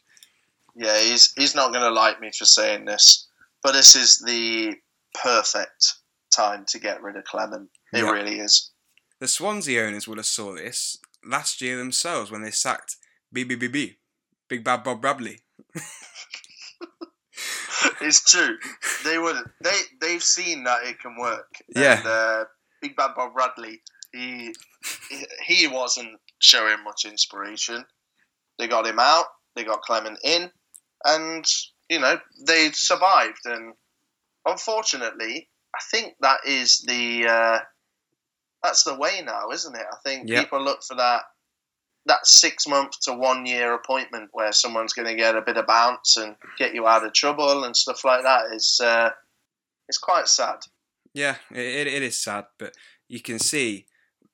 [0.75, 3.27] Yeah, he's he's not going to like me for saying this,
[3.63, 4.75] but this is the
[5.23, 5.93] perfect
[6.35, 7.69] time to get rid of Clement.
[7.93, 8.11] It Yeah.
[8.11, 8.71] really is.
[9.19, 12.97] The Swansea owners would have saw this last year themselves when they sacked
[13.33, 13.97] BBBB,
[14.49, 15.39] Big Bad Bob Bradley.
[18.01, 18.57] it's true.
[19.03, 21.47] They would they they've seen that it can work.
[21.75, 21.97] Yeah.
[21.99, 22.45] And, uh,
[22.81, 24.53] Big Bad Bob Bradley, he
[25.45, 27.85] he wasn't showing much inspiration.
[28.59, 29.25] They got him out.
[29.55, 30.51] They got Clement in,
[31.03, 31.45] and
[31.89, 33.39] you know they survived.
[33.45, 33.73] And
[34.45, 37.59] unfortunately, I think that is the uh,
[38.63, 39.85] that's the way now, isn't it?
[39.91, 40.41] I think Yeah.
[40.43, 41.23] people look for that
[42.07, 45.65] that six month to one year appointment where someone's going to get a bit of
[45.65, 49.09] bounce and get you out of trouble and stuff like that is uh,
[49.89, 50.57] it's quite sad.
[51.13, 52.73] Yeah, it, it is sad, but
[53.07, 53.85] you can see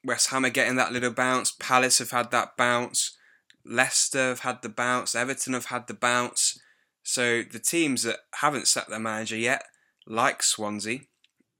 [0.04, 1.52] West Ham are getting that little bounce.
[1.52, 3.18] Palace have had that bounce.
[3.64, 5.14] Leicester have had the bounce.
[5.16, 6.60] Everton have had the bounce.
[7.04, 9.64] So the teams that haven't set their manager yet,
[10.08, 11.02] like Swansea,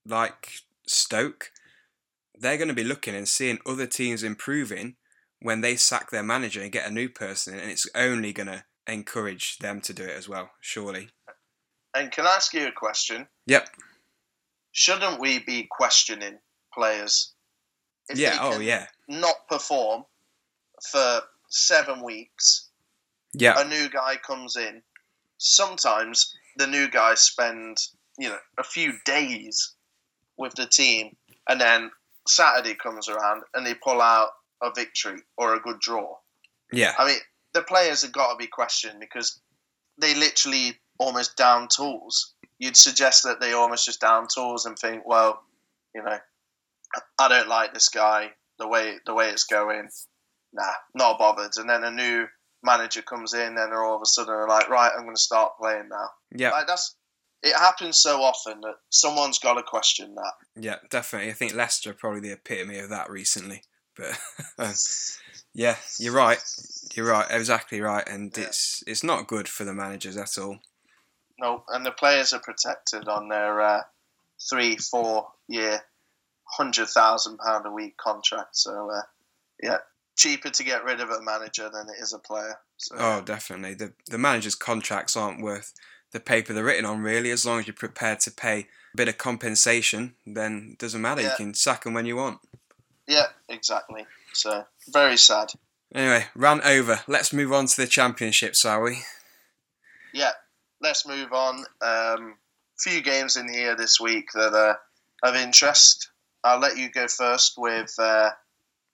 [0.06, 1.52] like Stoke,
[2.38, 4.96] they're going to be looking and seeing other teams improving
[5.42, 8.48] when they sack their manager and get a new person in, and it's only going
[8.48, 11.10] to encourage them to do it as well, surely.
[11.96, 13.28] And can I ask you a question?
[13.48, 13.68] Yep.
[14.72, 16.40] Shouldn't we be questioning
[16.74, 17.34] players?
[18.10, 18.88] If yeah, they oh yeah.
[19.08, 20.06] Not perform
[20.92, 22.70] for seven weeks.
[23.34, 23.60] Yeah.
[23.60, 24.82] A new guy comes in.
[25.38, 29.76] Sometimes the new guy spends you know a few days
[30.42, 31.16] with the team,
[31.48, 31.92] and then
[32.28, 34.30] Saturday comes around and they pull out
[34.62, 36.16] a victory or a good draw.
[36.72, 36.94] Yeah.
[36.98, 37.18] I mean,
[37.54, 39.40] the players have got to be questioned because
[39.98, 42.34] they literally almost down tools.
[42.60, 45.42] You'd suggest that they almost just down tools and think, well,
[45.96, 46.18] you know,
[47.20, 49.90] I don't like this guy the way the way it's going.
[50.54, 51.52] Nah, not bothered.
[51.58, 52.28] And then a new
[52.64, 55.54] manager comes in, and they're all of a sudden like, right, I'm going to start
[55.60, 56.10] playing now.
[56.36, 56.52] Yeah.
[56.52, 56.96] Like that's
[57.44, 60.34] it happens so often that someone's got to question that.
[60.56, 61.30] Yeah, definitely.
[61.30, 63.64] I think Leicester are probably the epitome of that recently.
[63.98, 64.20] But
[64.60, 64.74] um,
[65.54, 66.40] yeah, you're right.
[66.94, 67.28] You're right.
[67.30, 68.08] Exactly right.
[68.08, 68.46] And Yeah.
[68.46, 70.60] it's it's not good for the managers at all.
[71.40, 73.82] no, and the players are protected on their uh,
[74.50, 75.82] three, four year,
[76.58, 78.56] hundred thousand pound a week contract.
[78.56, 79.02] So uh,
[79.62, 79.78] yeah,
[80.16, 82.56] cheaper to get rid of a manager than it is a player.
[82.78, 83.74] So, Oh, definitely.
[83.76, 85.74] The the managers' contracts aren't worth
[86.12, 87.32] the paper they're written on, really.
[87.32, 91.22] As long as you're prepared to pay a bit of compensation, then it doesn't matter.
[91.22, 92.40] You can sack them when you want.
[93.08, 94.06] yeah, exactly.
[94.34, 95.52] So very sad.
[95.94, 97.02] Anyway, rant over.
[97.08, 99.00] Let's move on to the championships, are we?
[100.14, 100.32] Yeah,
[100.82, 101.66] let's move on.
[101.82, 102.36] Um,
[102.78, 104.80] few games in here this week that are
[105.24, 106.10] of interest.
[106.44, 108.32] I'll let you go first with uh,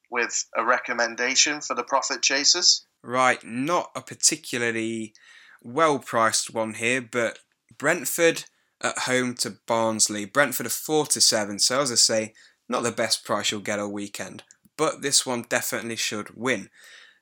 [0.10, 2.86] with a recommendation for the profit chasers.
[3.04, 5.14] Right, not a particularly
[5.68, 7.40] well priced one here, but
[7.78, 8.46] Brentford
[8.82, 10.26] at home to Barnsley.
[10.26, 12.34] Brentford are four to seven, so as I say,
[12.70, 14.44] not the best price you'll get all weekend,
[14.78, 16.70] but this one definitely should win.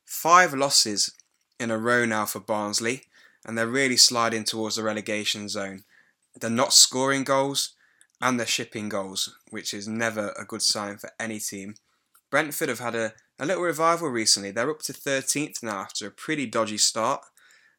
[0.05, 1.11] Five losses
[1.59, 3.03] in a row now for Barnsley,
[3.43, 5.83] and they're really sliding towards the relegation zone.
[6.39, 7.73] They're not scoring goals
[8.21, 11.75] and they're shipping goals, which is never a good sign for any team.
[12.29, 14.51] Brentford have had a, a little revival recently.
[14.51, 17.23] They're up to 13th now after a pretty dodgy start.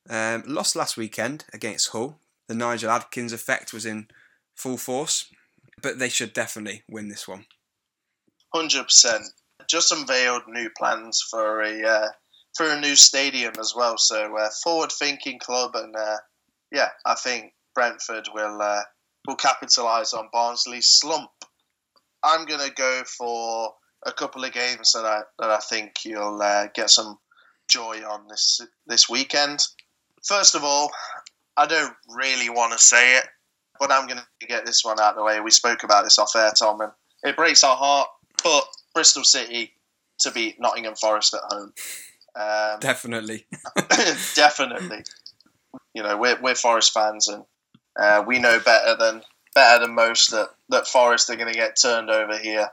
[0.09, 2.19] Um, lost last weekend against Hull.
[2.49, 4.09] The Nigel Adkins effect was in
[4.55, 5.33] full force,
[5.83, 7.47] but they should definitely win this one.
[8.55, 9.25] Hundred percent.
[9.69, 12.09] Just unveiled new plans for a uh,
[12.57, 13.99] for a new stadium as well.
[13.99, 16.19] So uh, forward thinking club, and uh,
[16.71, 18.83] yeah, I think Brentford will uh,
[19.27, 21.31] will capitalise on Barnsley's slump.
[22.23, 26.69] I'm gonna go for a couple of games that I that I think you'll uh,
[26.75, 27.19] get some
[27.69, 29.61] joy on this this weekend.
[30.27, 30.91] First of all,
[31.57, 33.25] I don't really want to say it,
[33.79, 35.41] but I'm going to get this one out of the way.
[35.41, 38.09] We spoke about this off air, Tom, and it breaks our heart.
[38.43, 39.73] But Bristol City
[40.21, 41.73] to beat Nottingham Forest at home,
[42.37, 43.47] um, Definitely.
[44.35, 45.03] definitely.
[45.95, 47.45] You know, we're we're Forest fans, and
[47.99, 49.23] uh, we know better than
[49.55, 52.69] better than most that that Forest are going to get turned over here.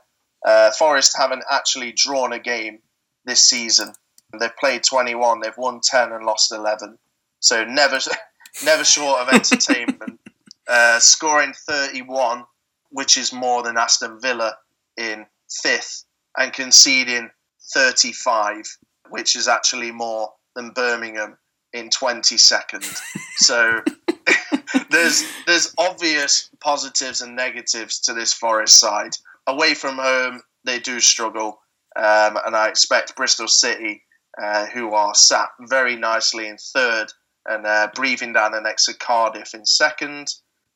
[0.45, 2.79] Uh, Forest haven't actually drawn a game
[3.25, 3.93] this season.
[4.37, 6.97] They've played 21, they've won 10 and lost 11.
[7.43, 7.99] So never
[8.63, 10.19] never short of entertainment.
[10.67, 12.45] uh, scoring 31,
[12.89, 14.55] which is more than Aston Villa
[14.97, 15.25] in
[15.61, 16.05] fifth,
[16.37, 17.29] and conceding
[17.73, 18.63] 35,
[19.09, 21.37] which is actually more than Birmingham
[21.73, 22.85] in 22nd.
[23.37, 23.81] so
[24.89, 29.17] there's there's obvious positives and negatives to this Forest side.
[29.47, 31.59] Away from home, they do struggle,
[31.97, 34.01] um, and I expect Bristol City,
[34.41, 37.11] uh, who are sat very nicely in third
[37.45, 40.27] and uh, breathing down the next of Cardiff in second,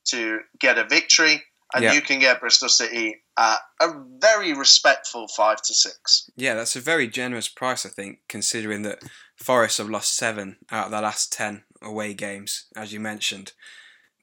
[0.05, 1.43] to get a victory.
[1.73, 1.93] And Yeah.
[1.93, 6.29] you can get Bristol City at a very respectful five to six.
[6.37, 9.03] Yeah, that's a very generous price, I think, considering that
[9.35, 13.51] Forest have lost seven out of their last ten away games, as you mentioned.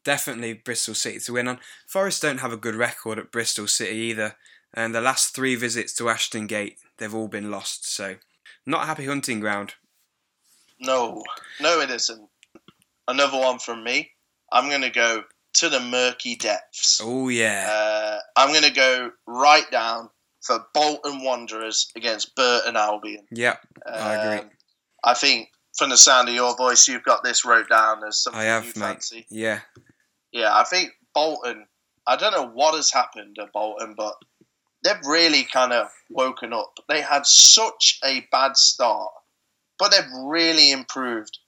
[0.04, 1.60] Definitely Bristol City to win on.
[1.86, 4.36] Forest don't have a good record at Bristol City either,
[4.72, 8.16] and the last three visits to Ashton Gate, they've all been lost, so
[8.64, 9.74] not a happy hunting ground.
[10.80, 11.22] No,
[11.60, 12.28] no, it isn't.
[13.08, 14.10] Another one from me.
[14.52, 17.00] I'm going to go to the murky depths.
[17.02, 20.10] Oh yeah, Uh, I'm going to go right down
[20.42, 23.26] for Bolton Wanderers against Burton Albion.
[23.30, 24.38] yep, I agree.
[24.40, 24.50] Um,
[25.04, 28.40] I think from the sound of your voice, you've got this wrote down as something
[28.40, 28.86] I have, you mate.
[28.86, 29.26] fancy.
[29.30, 29.60] Yeah,
[30.32, 31.66] Yeah, I think Bolton.
[32.06, 34.14] I don't know what has happened at Bolton, but
[34.82, 36.78] they've really kind of woken up.
[36.88, 39.10] They had such a bad start,
[39.78, 41.38] but they've really improved.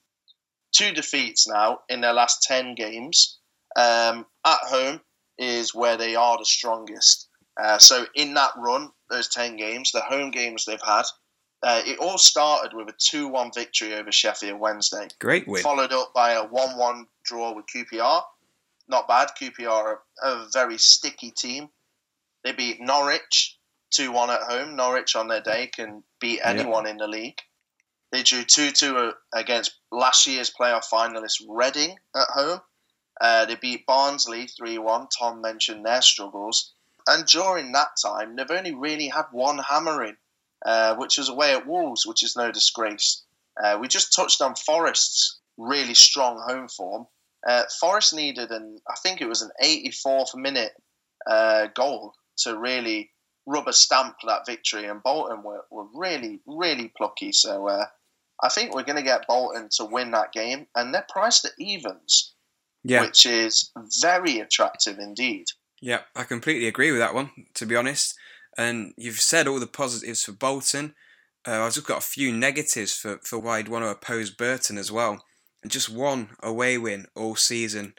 [0.76, 3.38] Two defeats now in their last 10 games.
[3.76, 5.00] Um, at home
[5.38, 7.28] is where they are the strongest.
[7.58, 11.04] Uh, so, in that run, those 10 games, the home games they've had,
[11.62, 15.62] uh, it all started with a 2 1 victory over Sheffield Wednesday great win.
[15.62, 18.22] followed up by a 1 1 draw with QPR.
[18.88, 19.30] Not bad.
[19.40, 21.70] QPR are a very sticky team.
[22.44, 23.58] They beat Norwich
[23.92, 24.76] 2 1 at home.
[24.76, 27.40] Norwich on their day can beat anyone in the league.
[28.12, 32.60] They drew 2 2 against last year's playoff finalist Reading at home.
[33.20, 35.08] Uh, they beat Barnsley 3 1.
[35.08, 36.72] Tom mentioned their struggles.
[37.06, 40.16] And during that time, they've only really had one hammering,
[40.64, 43.22] uh, which was away at Wolves, which is no disgrace.
[43.62, 47.06] Uh, we just touched on Forest's really strong home form.
[47.46, 50.72] Uh, Forest needed an, I think it was an 84th minute
[51.26, 53.10] uh, goal to really
[53.46, 57.32] rub a stamp that victory, and Bolton were, were really, really plucky.
[57.32, 57.86] So uh,
[58.42, 61.52] I think we're going to get Bolton to win that game, and they're priced at
[61.58, 62.34] evens,
[62.82, 63.70] Yeah, which is
[64.02, 65.46] very attractive indeed.
[65.80, 68.14] Yeah, I completely agree with that one, to be honest.
[68.58, 70.94] And you've said all the positives for Bolton.
[71.46, 74.78] Uh, I've just got a few negatives for, for why I'd want to oppose Burton
[74.78, 75.22] as well.
[75.62, 77.94] And just one away win all season.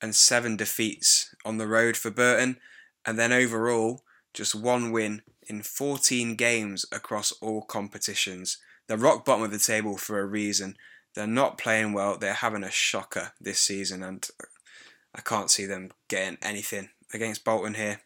[0.00, 2.58] and seven defeats on the road for Burton,
[3.04, 4.02] and then overall
[4.36, 8.58] just one win in 14 games across all competitions.
[8.86, 10.76] They're rock bottom of the table for a reason.
[11.14, 12.18] They're not playing well.
[12.18, 14.28] They're having a shocker this season, and
[15.14, 18.02] I can't see them getting anything against Bolton here.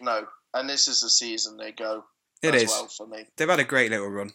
[0.00, 2.04] No, and this is the season they go.
[2.42, 2.70] It as is.
[2.70, 3.26] well for me.
[3.36, 4.32] They've had a great little run.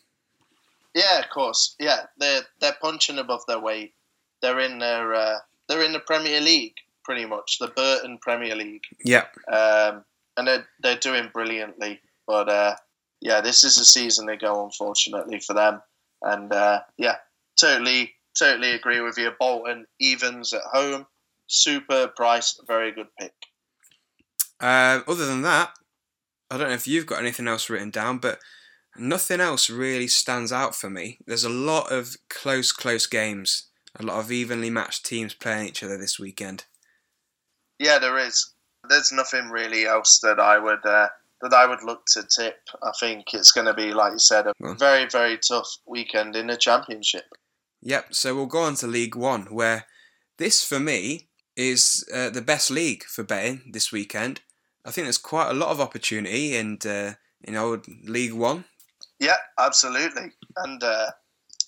[0.95, 1.75] Yeah, of course.
[1.79, 3.93] Yeah, they're they're punching above their weight.
[4.41, 6.75] They're in their uh, they're in the Premier League
[7.09, 10.05] pretty much, the Burton Premier League, Yeah, um,
[10.39, 11.99] and they're they're doing brilliantly.
[12.25, 12.75] But uh,
[13.21, 14.63] yeah, this is the season they go.
[14.63, 15.81] Unfortunately for them,
[16.21, 17.17] and uh, yeah,
[17.59, 19.31] totally totally agree with you.
[19.37, 21.05] Bolton evens at home,
[21.47, 23.33] super price, very good pick.
[24.61, 25.71] Uh, other than that,
[26.49, 28.39] I don't know if you've got anything else written down, but
[28.97, 31.19] nothing else really stands out for me.
[31.25, 35.83] There's a lot of close, close games, a lot of evenly matched teams playing each
[35.83, 36.65] other this weekend.
[37.77, 38.53] Yeah, there is.
[38.89, 41.07] There's nothing really else that I would uh,
[41.41, 42.57] that I would look to tip.
[42.83, 46.47] I think it's going to be, like you said, a very very tough weekend in
[46.47, 47.25] the championship.
[47.81, 49.85] Yep, so we'll go on to League One, where
[50.37, 54.41] this for me is uh, the best league for betting this weekend.
[54.85, 58.65] I think there's quite a lot of opportunity in uh, in old League One.
[59.19, 60.31] Yeah, absolutely.
[60.57, 61.11] And uh,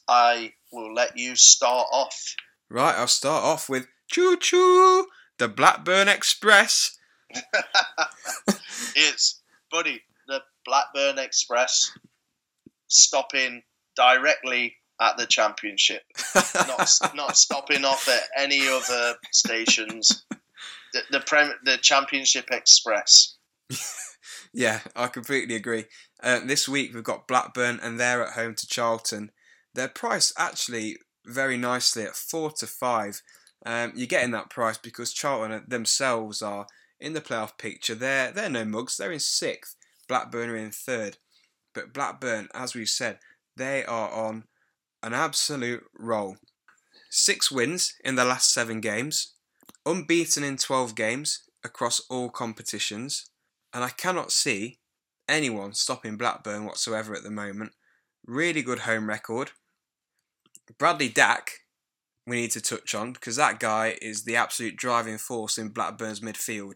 [0.08, 2.36] I will let you start off.
[2.70, 5.08] Right, I'll start off with Choo Choo,
[5.38, 6.98] the Blackburn Express.
[8.96, 9.42] it's
[9.72, 11.98] buddy the Blackburn Express
[12.88, 13.64] stopping
[13.96, 16.04] directly at the championship,
[16.68, 20.26] not not stopping off at any other stations.
[20.94, 23.38] The the, prem, the Championship Express.
[24.54, 25.86] Yeah, I completely agree.
[26.22, 29.32] Uh, this week we've got Blackburn and they're at home to Charlton.
[29.74, 33.22] Their price actually very nicely at four to five.
[33.66, 36.68] Um, you're getting that price because Charlton themselves are
[37.02, 37.96] in the playoff picture.
[37.96, 38.98] They're they're no mugs.
[38.98, 39.76] They're in sixth.
[40.08, 41.18] Blackburn are in third.
[41.74, 43.20] But Blackburn, as we've said,
[43.56, 44.46] they are on
[45.04, 46.38] an absolute roll.
[47.10, 49.34] Six wins in the last seven games,
[49.86, 53.32] unbeaten in 12 games across all competitions
[53.74, 54.80] and I cannot see
[55.28, 57.72] anyone stopping Blackburn whatsoever at the moment.
[58.26, 59.52] Really good home record.
[60.78, 61.52] Bradley Dack,
[62.28, 66.20] we need to touch on because that guy is the absolute driving force in Blackburn's
[66.20, 66.76] midfield.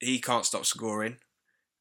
[0.00, 1.18] He can't stop scoring.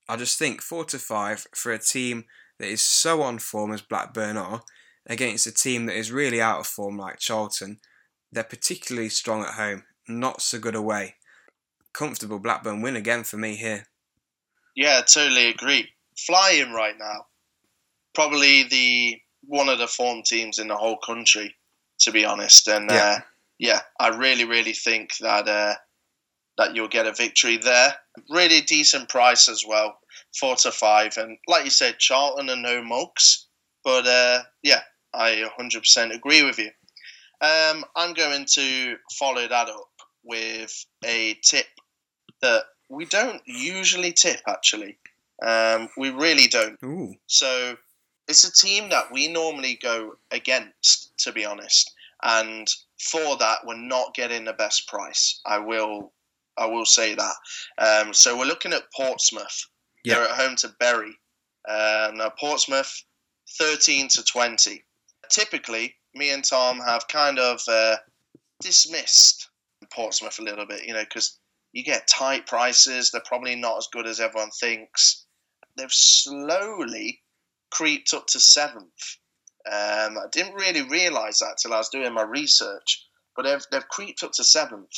[0.10, 2.26] I just think four to five for a team
[2.60, 4.62] that is so on form as Blackburn are
[5.06, 7.80] against a team that is really out of form like Charlton.
[8.32, 11.16] They're particularly strong at home, not so good away.
[11.94, 13.88] Comfortable Blackburn win again for me here.
[14.76, 15.90] Yeah, I totally agree.
[16.18, 17.26] Flying right now.
[18.14, 21.56] Probably the one of the form teams in the whole country,
[22.02, 22.68] to be honest.
[22.68, 22.98] And Yeah.
[22.98, 23.20] uh,
[23.60, 25.76] yeah, I really, really think that uh,
[26.58, 27.96] that you'll get a victory there.
[28.30, 30.00] Really decent price as well,
[30.40, 31.18] four to five.
[31.18, 33.48] And like you said, Charlton are no mugs,
[33.84, 34.82] but uh, yeah,
[35.14, 36.72] I 100% agree with you.
[37.40, 39.90] Um, I'm going to follow that up
[40.24, 41.68] with a tip
[42.42, 44.42] that we don't usually tip.
[44.48, 44.98] Actually,
[45.46, 46.78] um, we really don't.
[46.84, 47.14] Ooh.
[47.28, 47.78] So
[48.28, 51.94] it's a team that we normally go against, to be honest.
[52.24, 52.68] And
[53.00, 55.40] for that, we're not getting the best price.
[55.46, 56.12] I will,
[56.58, 57.36] I will say that.
[57.78, 59.66] Um, so we're looking at Portsmouth.
[60.04, 60.16] Yeah.
[60.16, 61.16] They're at home to Bury.
[61.68, 63.04] Uh, now Portsmouth,
[63.60, 64.84] thirteen to twenty.
[65.30, 67.98] Typically, me and Tom have kind of uh,
[68.62, 69.50] dismissed
[69.94, 71.40] Portsmouth a little bit, you know, because
[71.74, 73.12] you get tight prices.
[73.12, 75.26] They're probably not as good as everyone thinks.
[75.76, 77.22] They've slowly
[77.72, 79.18] creeped up to seventh.
[79.70, 83.06] Um, I didn't really realise that till I was doing my research,
[83.36, 84.90] but they've, they've creeped up to seventh.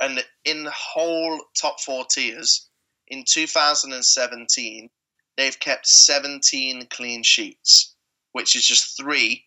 [0.00, 2.68] And in the whole top four tiers,
[3.08, 4.90] in 2017,
[5.36, 7.94] they've kept 17 clean sheets,
[8.32, 9.44] which is just three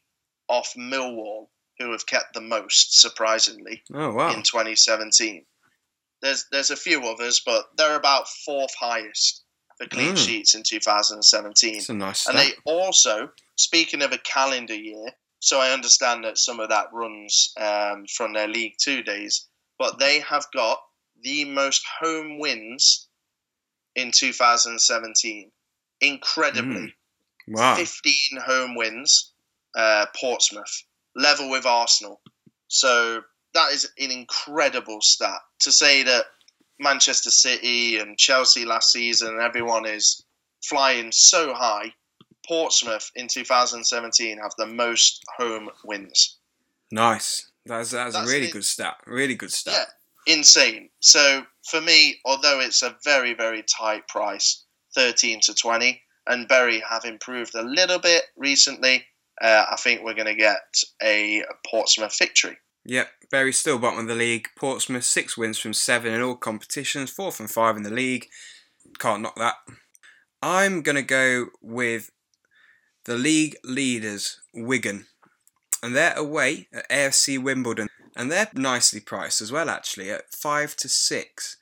[0.47, 1.47] off Millwall,
[1.77, 4.33] who have kept the most, surprisingly Oh wow.
[4.33, 5.45] in 2017.
[6.21, 9.43] There's there's a few others, but they're about fourth highest
[9.77, 10.17] for clean Mm.
[10.17, 11.75] sheets in 2017.
[11.77, 16.37] It's a nice And they also, speaking of a calendar year, so I understand that
[16.37, 19.47] some of that runs um, from their League Two days,
[19.79, 20.79] but they have got
[21.23, 23.07] the most home wins
[23.95, 25.51] in 2017.
[26.01, 26.93] Incredibly,
[27.47, 27.75] Wow.
[27.75, 28.13] 15
[28.45, 29.31] home wins,
[29.75, 30.83] uh, Portsmouth,
[31.15, 32.21] level with Arsenal.
[32.67, 33.23] So
[33.53, 35.39] that is an incredible stat.
[35.61, 36.27] To say that
[36.77, 40.23] Manchester City and Chelsea last season, and everyone is
[40.63, 41.93] flying so high.
[42.47, 46.37] Portsmouth in 2017 have the most home wins.
[46.91, 47.48] Nice.
[47.65, 48.53] That's that's a That's really it.
[48.53, 48.95] good stat.
[49.05, 49.87] Really good stat.
[50.27, 50.89] Yeah, insane.
[51.01, 54.63] So for me, although it's a very very tight price,
[54.95, 59.05] thirteen to twenty, and Bury have improved a little bit recently,
[59.41, 60.61] uh, I think we're going to get
[61.03, 62.57] a Portsmouth victory.
[62.85, 64.47] Yep, Bury still bottom of the league.
[64.57, 68.27] Portsmouth six wins from seven in all competitions, fourth and five in the league.
[68.97, 69.55] Can't knock that.
[70.41, 72.09] I'm gonna go with
[73.05, 75.07] the league leaders, Wigan,
[75.81, 80.75] and they're away at AFC Wimbledon, and they're nicely priced as well, actually, at five
[80.77, 81.57] to six.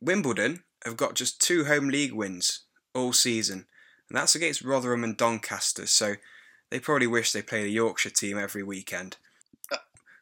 [0.00, 2.60] Wimbledon have got just two home league wins
[2.94, 3.66] all season,
[4.08, 5.86] and that's against Rotherham and Doncaster.
[5.86, 6.14] So
[6.70, 9.16] they probably wish they played a Yorkshire team every weekend.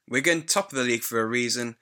[0.09, 1.77] Wigan, top of the league for a reason,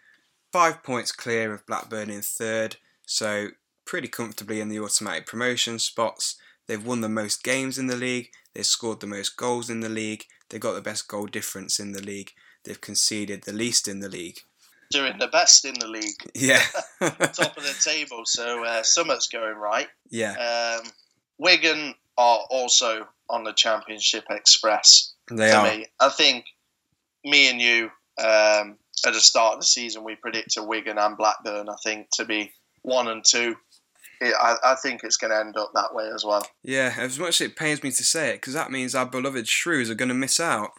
[0.53, 2.77] five points clear of Blackburn in third,
[3.07, 3.49] so
[3.85, 6.37] pretty comfortably in the automatic promotion spots.
[6.67, 9.89] They've won the most games in the league, they've scored the most goals in the
[9.89, 12.33] league, they've got the best goal difference in the league,
[12.65, 14.41] they've conceded the least in the league.
[14.91, 16.17] Doing the best in the league.
[16.35, 16.63] Yeah.
[17.01, 19.89] top of the table, so uh, something's going right.
[20.11, 20.79] Yeah.
[20.81, 20.91] Um,
[21.39, 25.15] Wigan are also on the Championship Express.
[25.31, 25.65] They are.
[25.65, 25.87] me.
[26.01, 26.45] I think
[27.25, 28.77] me and you um,
[29.07, 31.69] at the start of the season we predicted Wigan and Blackburn.
[31.69, 33.57] I think to be one and two.
[34.21, 36.47] It, I, I think it's going to end up that way as well.
[36.63, 39.49] Yeah, as much as it pains me to say it, because that means our beloved
[39.49, 40.73] Shrews are going to miss out.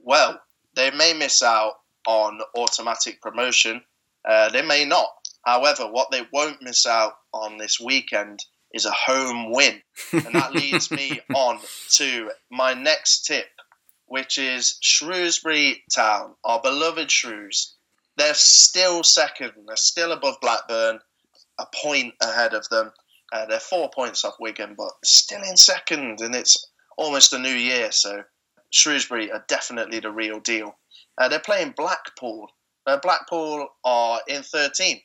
[0.00, 0.40] Well,
[0.74, 1.74] they may miss out
[2.06, 3.82] on automatic promotion.
[4.28, 5.08] Uh, they may not.
[5.44, 9.80] However, what they won't miss out on this weekend is a home win.
[10.12, 13.48] And that leads me on to my next tip,
[14.06, 17.74] which is Shrewsbury Town, our beloved Shrews.
[18.16, 19.52] They're still second.
[19.66, 21.00] They're still above Blackburn,
[21.60, 22.90] a point ahead of them.
[23.32, 27.48] Uh, they're four points off Wigan, but still in second, and it's almost a new
[27.48, 27.92] year.
[27.92, 28.22] So
[28.72, 30.76] Shrewsbury are definitely the real deal.
[31.18, 32.48] Uh, they're playing Blackpool.
[32.86, 35.02] Uh, Blackpool are in 13th.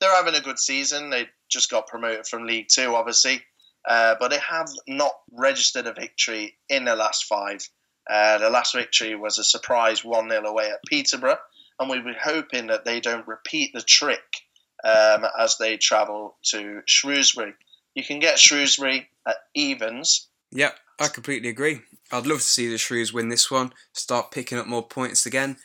[0.00, 1.10] They're having a good season.
[1.10, 3.42] They just got promoted from League Two, obviously,
[3.88, 7.60] uh, but they have not registered a victory in the last five.
[8.08, 11.38] Uh, the last victory was a surprise 1 0 away at Peterborough,
[11.78, 14.22] and we were hoping that they don't repeat the trick
[14.84, 17.54] um, as they travel to Shrewsbury.
[17.94, 20.28] You can get Shrewsbury at evens.
[20.52, 21.80] Yep, I completely agree.
[22.12, 25.56] I'd love to see the Shrews win this one, start picking up more points again.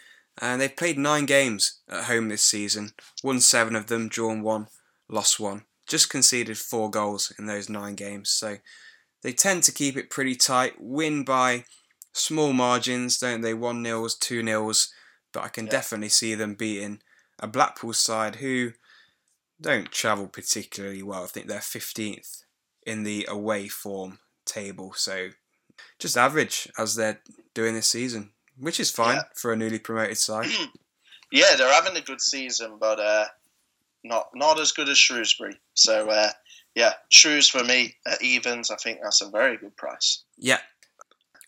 [0.41, 2.91] And they've played nine games at home this season,
[3.23, 4.67] won seven of them, drawn one,
[5.07, 5.63] lost one.
[5.87, 8.31] Just conceded four goals in those nine games.
[8.31, 8.57] So
[9.21, 11.63] they tend to keep it pretty tight, win by
[12.11, 13.53] small margins, don't they?
[13.53, 14.91] One nils, two nils.
[15.31, 15.71] But I can Yeah.
[15.71, 17.01] definitely see them beating
[17.39, 18.73] a Blackpool side who
[19.65, 21.23] don't travel particularly well.
[21.23, 22.43] I think they're 15th
[22.85, 24.93] in the away form table.
[24.95, 25.29] So
[25.99, 27.19] just average as they're
[27.53, 29.23] doing this season, which is fine Yeah.
[29.35, 30.49] for a newly promoted side.
[31.31, 33.25] Yeah, they're having a good season, but uh,
[34.03, 35.59] not not as good as Shrewsbury.
[35.73, 36.29] So uh,
[36.75, 38.69] yeah, Shrews for me at evens.
[38.69, 40.23] I think that's a very good price.
[40.37, 40.59] yeah.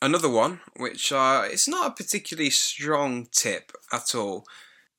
[0.01, 4.45] Another one, which uh, it's not a particularly strong tip at all.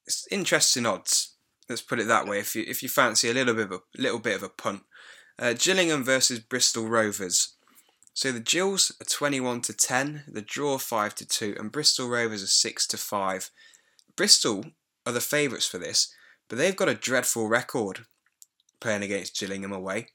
[0.06, 1.34] It's interesting odds.
[1.68, 2.38] Let's put it that way.
[2.38, 4.82] If you if you fancy a little bit of a little bit of a punt,
[5.38, 7.54] uh, Gillingham versus Bristol Rovers.
[8.14, 12.08] So the Jills are twenty one to ten, the draw five to two, and Bristol
[12.08, 13.50] Rovers are six to five.
[14.16, 14.64] Bristol
[15.06, 16.12] are the favourites for this,
[16.48, 18.06] but they've got a dreadful record
[18.80, 20.08] playing against Gillingham away.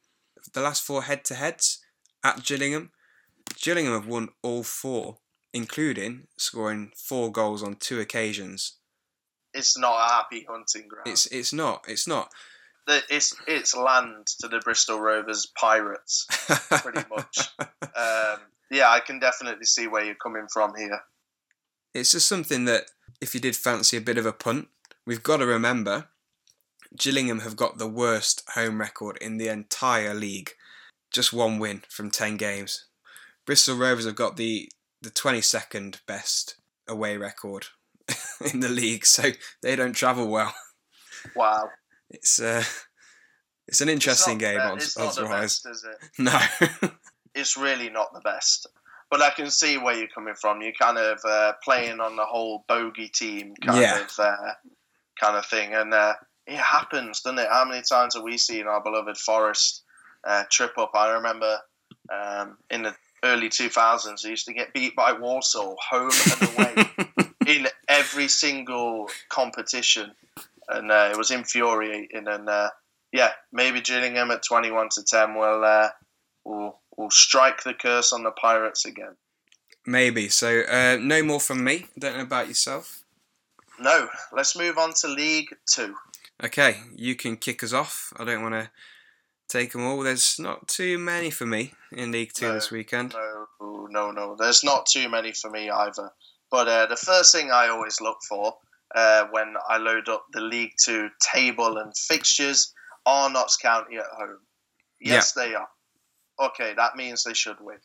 [0.54, 1.80] The last four head to heads
[2.24, 2.92] at Gillingham,
[3.62, 5.20] Gillingham have won all four,
[5.54, 8.78] including scoring four goals on two occasions.
[9.54, 11.08] It's not a happy hunting ground.
[11.08, 11.86] It's it's not.
[11.88, 12.32] It's not.
[12.88, 16.28] The- it's it's land to the Bristol Rovers Pirates,
[16.82, 17.50] pretty much.
[17.60, 18.40] um,
[18.72, 21.00] yeah, I can definitely see where you're coming from here.
[21.94, 22.86] it's just something that
[23.22, 24.68] if you did fancy a bit of a punt,
[25.06, 26.08] we've got to remember
[26.98, 30.52] Gillingham have got the worst home record in the entire league.
[31.12, 32.86] Just one win from 10 games.
[33.46, 36.56] Bristol Rovers have got the, the 22nd best
[36.88, 37.68] away record
[38.54, 39.32] in the league, so
[39.62, 40.54] they don't travel well.
[41.36, 41.70] Wow,
[42.10, 42.64] It's uh,
[43.68, 46.10] it's an It's interesting not game, be- odds, It's not odds the best, is it?
[46.20, 46.90] No.
[47.36, 48.68] It's really not the best.
[49.10, 50.62] But I can see where you're coming from.
[50.62, 54.02] You're kind of uh, playing on the whole bogey team kind Yeah.
[54.04, 54.54] of uh,
[55.20, 56.14] kind of thing, and uh,
[56.48, 57.48] it happens, doesn't it?
[57.52, 59.84] How many times have we seen our beloved Forest
[60.28, 60.92] uh, trip up?
[60.96, 61.60] I remember
[62.12, 67.08] um, in the early 2000s, they used to get beat by Walsall home and away
[67.48, 70.12] in every single competition,
[70.70, 72.28] and uh, it was infuriating.
[72.28, 72.70] And uh,
[73.12, 75.90] yeah, maybe Gillingham at 21 to 10 will uh,
[76.44, 79.16] will will strike the curse on the Pirates again.
[79.86, 80.30] Maybe.
[80.30, 81.88] So, uh, no more from me.
[82.00, 83.04] Don't know about yourself.
[83.80, 85.96] No, let's move on to League Two.
[86.44, 88.14] Okay, you can kick us off.
[88.18, 88.70] I don't want to
[89.50, 90.02] take them all.
[90.02, 93.14] There's not too many for me in League Two No, this weekend.
[93.14, 94.36] No, no, no.
[94.38, 96.12] There's not too many for me either.
[96.54, 98.54] But uh, the first thing I always look for
[98.94, 102.72] uh, when I load up the League Two table and fixtures
[103.08, 104.38] are Notts County at home.
[105.02, 105.68] Yes, they are.
[106.40, 107.80] Okay, that means they should win.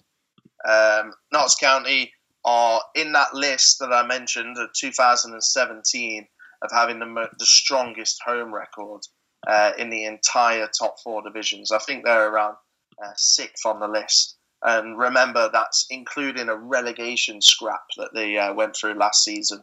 [0.69, 2.13] Um, Notts County
[2.45, 6.29] are in that list that I mentioned, of 2017,
[6.61, 9.01] of having the, mo- the strongest home record
[9.47, 11.73] uh, in the entire top four divisions.
[11.73, 12.57] I think they're around
[13.03, 14.38] uh, sixth on the list.
[14.63, 19.63] And remember, that's including a relegation scrap that they uh, went through last season.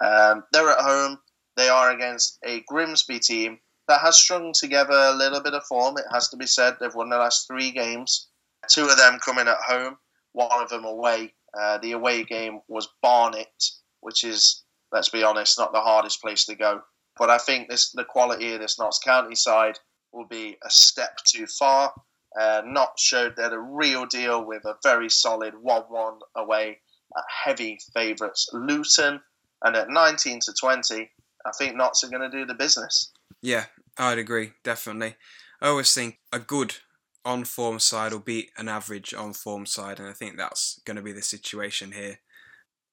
[0.00, 1.18] Um, they're at home.
[1.56, 3.58] They are against a Grimsby team
[3.88, 5.96] that has strung together a little bit of form.
[5.98, 6.76] It has to be said.
[6.78, 8.28] They've won the last three games.
[8.68, 9.96] Two of them coming at home,
[10.32, 11.34] one of them away.
[11.58, 13.64] Uh, the away game was Barnet,
[14.00, 14.62] which is,
[14.92, 16.82] let's be honest, not the hardest place to go.
[17.18, 19.78] But I think this the quality of this Notts County side
[20.12, 21.92] will be a step too far.
[22.38, 26.78] Uh, not showed they're the real deal with a very solid 1 1 away
[27.16, 29.20] at heavy favourites Luton.
[29.64, 31.10] And at 19 to 20,
[31.44, 33.12] I think Notts are going to do the business.
[33.42, 33.66] Yeah,
[33.96, 35.16] I'd agree, definitely.
[35.60, 36.76] I always think a good
[37.24, 40.96] on form side will beat an average on form side, and I think that's going
[40.96, 42.20] to be the situation here.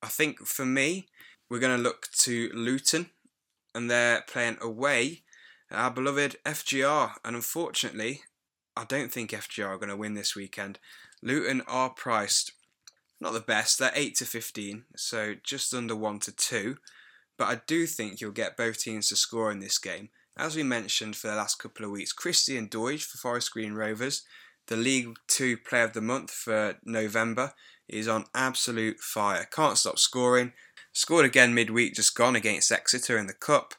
[0.02, 1.08] I think for me,
[1.50, 3.12] we're going to look to Luton,
[3.74, 5.22] and they're playing away
[5.72, 8.22] our beloved FGR, and unfortunately,
[8.78, 10.80] I don't think FGR are going to win this weekend.
[11.22, 12.52] Luton are priced
[13.20, 16.78] not the best, they're 8 to 15, so just under 1 to 2,
[17.38, 20.10] but I do think you'll get both teams to score in this game.
[20.38, 24.24] As we mentioned for the last couple of weeks, Christian Doidge for Forest Green Rovers,
[24.68, 27.54] the League Two Player of the Month for November,
[27.88, 29.48] is on absolute fire.
[29.50, 30.52] Can't stop scoring.
[30.92, 33.76] Scored again midweek, just gone against Exeter in the Cup.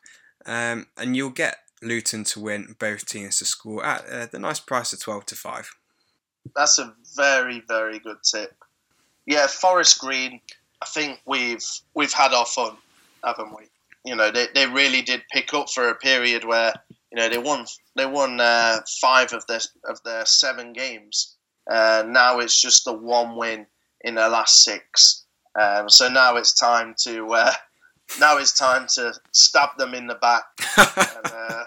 [0.46, 4.60] Um, and you'll get Luton to win, both teams to score at uh, the nice
[4.60, 5.70] price of 12 to 5.
[6.54, 8.54] That's a very, very good tip.
[9.26, 10.40] Yeah, Forest Green,
[10.82, 11.64] I think we've
[11.94, 12.76] we've had our fun,
[13.24, 13.64] haven't we?
[14.04, 16.72] You know, they, they really did pick up for a period where
[17.10, 17.66] you know they won
[17.96, 21.36] they won uh, five of their of their seven games.
[21.68, 23.66] Uh, now it's just the one win
[24.02, 25.24] in their last six.
[25.60, 27.52] Um, so now it's time to uh,
[28.20, 30.44] now it's time to stab them in the back
[30.76, 31.64] and, uh,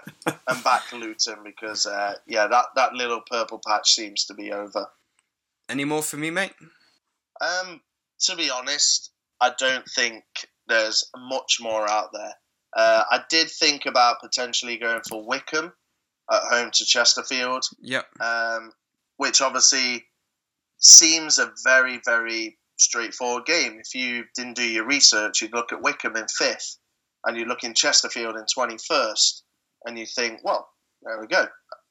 [0.47, 4.87] and back Luton because uh, yeah that, that little purple patch seems to be over.
[5.67, 6.53] Any more for me, mate?
[7.41, 7.81] Um,
[8.21, 10.23] to be honest, I don't think
[10.67, 12.33] there's much more out there.
[12.75, 15.73] Uh, I did think about potentially going for Wycombe
[16.31, 18.05] at home to Chesterfield, Yep.
[18.19, 18.71] um,
[19.17, 20.05] which obviously
[20.77, 23.79] seems a very, very straightforward game.
[23.79, 26.77] If you didn't do your research, you'd look at Wycombe in fifth,
[27.25, 29.41] and you look in Chesterfield in 21st,
[29.85, 30.69] and you think, well,
[31.03, 31.47] there we go.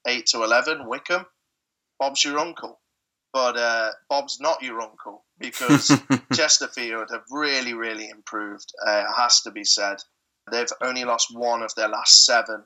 [0.06, 1.26] 8 to 11, Wycombe,
[1.98, 2.80] Bob's your uncle.
[3.32, 5.92] But uh, Bob's not your uncle because
[6.32, 8.72] Chesterfield have really, really improved.
[8.86, 9.98] Uh, it has to be said.
[10.50, 12.64] They've only lost one of their last seven.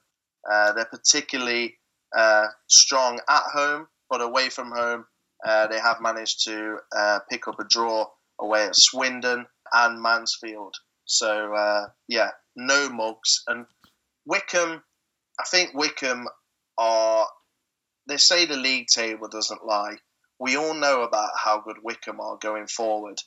[0.50, 1.78] Uh, they're particularly
[2.16, 5.04] uh, strong at home, but away from home,
[5.46, 8.06] uh, they have managed to uh, pick up a draw
[8.40, 10.74] away at Swindon and Mansfield.
[11.04, 13.42] So, uh, yeah, no mugs.
[13.46, 13.66] And
[14.24, 14.82] Wycombe,
[15.40, 16.28] I think Wycombe
[16.78, 17.26] are,
[18.06, 19.96] they say the league table doesn't lie.
[20.38, 23.18] We all know about how good Wycombe are going forward.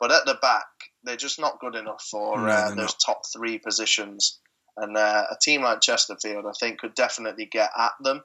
[0.00, 0.66] But at the back,
[1.04, 3.00] they're just not good enough for No, uh, those not.
[3.04, 4.40] top three positions.
[4.76, 8.22] And uh, a team like Chesterfield, I think, could definitely get at them.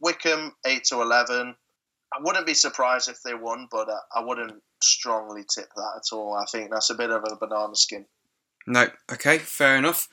[0.00, 1.54] Wycombe, 8 to 11.
[2.14, 6.14] I wouldn't be surprised if they won, but uh, I wouldn't strongly tip that at
[6.14, 6.34] all.
[6.34, 8.04] I think that's a bit of a banana skin.
[8.66, 8.86] no.
[9.12, 10.08] Okay, fair enough.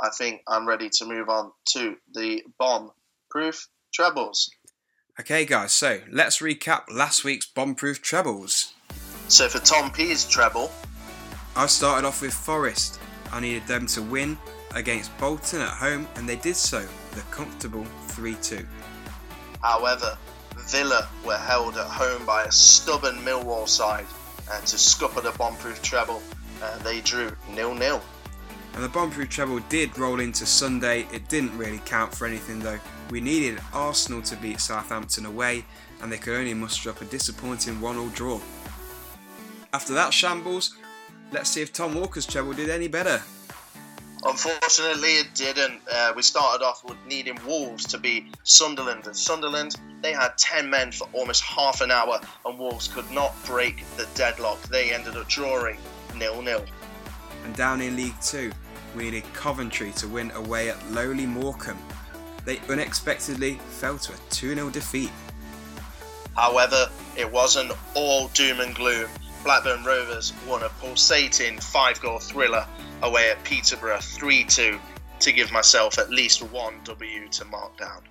[0.00, 2.90] I think I'm ready to move on to the bomb
[3.30, 4.50] proof trebles.
[5.20, 8.74] Okay, guys, so let's recap last week's bomb-proof trebles.
[9.28, 10.72] So for Tom P's treble,
[11.54, 12.98] I started off with Forest.
[13.30, 14.36] I needed them to win
[14.74, 18.66] against Bolton at home, and they did so with a comfortable 3 2.
[19.62, 20.18] however,
[20.66, 24.06] Villa were held at home by a stubborn Millwall side
[24.50, 26.22] uh, to scupper the bomb-proof treble.
[26.62, 28.00] Uh, they drew nil-nil.
[28.74, 31.06] And the bomb-proof treble did roll into Sunday.
[31.12, 32.80] It didn't really count for anything though.
[33.10, 35.64] We needed Arsenal to beat Southampton away,
[36.02, 38.40] and they could only muster up a disappointing 1 0 draw.
[39.72, 40.76] After that shambles,
[41.30, 43.22] let's see if Tom Walker's treble did any better.
[44.26, 45.82] Unfortunately, it didn't.
[45.90, 49.06] Uh, we started off with needing Wolves to beat Sunderland.
[49.06, 53.34] And Sunderland, they had 10 men for almost half an hour, and Wolves could not
[53.44, 54.62] break the deadlock.
[54.62, 55.76] They ended up drawing
[56.16, 56.64] nil-nil.
[57.44, 58.50] And down in League Two,
[58.96, 61.78] we needed Coventry to win away at lowly Morecambe.
[62.46, 65.10] They unexpectedly fell to a 2 0 defeat.
[66.34, 69.08] However, it wasn't all doom and gloom.
[69.44, 72.66] Blackburn Rovers won a pulsating five goal thriller
[73.04, 74.78] away at Peterborough 3 2
[75.20, 78.02] to give myself at least one W to mark down.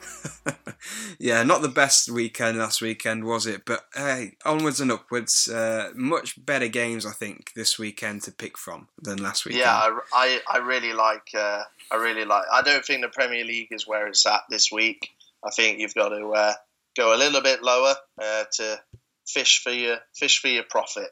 [1.20, 3.66] yeah, not the best weekend last weekend, was it?
[3.66, 5.50] But hey, onwards and upwards.
[5.50, 9.64] Uh, much better games, I think, this weekend to pick from than last weekend.
[9.66, 11.30] Yeah, I, I, I really like.
[11.36, 12.46] Uh, I really like.
[12.52, 15.10] I don't think the Premier League is where it's at this week.
[15.46, 16.54] I think you've got to uh,
[16.96, 18.80] go a little bit lower uh, to
[19.28, 21.10] fish for your fish for your profit.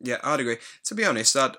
[0.00, 0.58] Yeah, I'd agree.
[0.84, 1.56] To be honest, I'd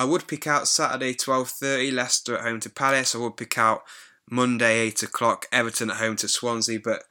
[0.00, 3.14] I would pick out Saturday twelve thirty Leicester at home to Palace.
[3.14, 3.82] I would pick out
[4.30, 7.02] Monday eight o'clock Everton at home to Swansea, but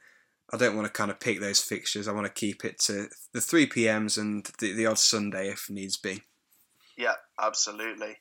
[0.52, 2.08] I don't want to kind of pick those fixtures.
[2.08, 5.70] I want to keep it to the three PMs and the, the odd Sunday if
[5.70, 6.22] needs be.
[6.98, 8.16] Yeah, absolutely.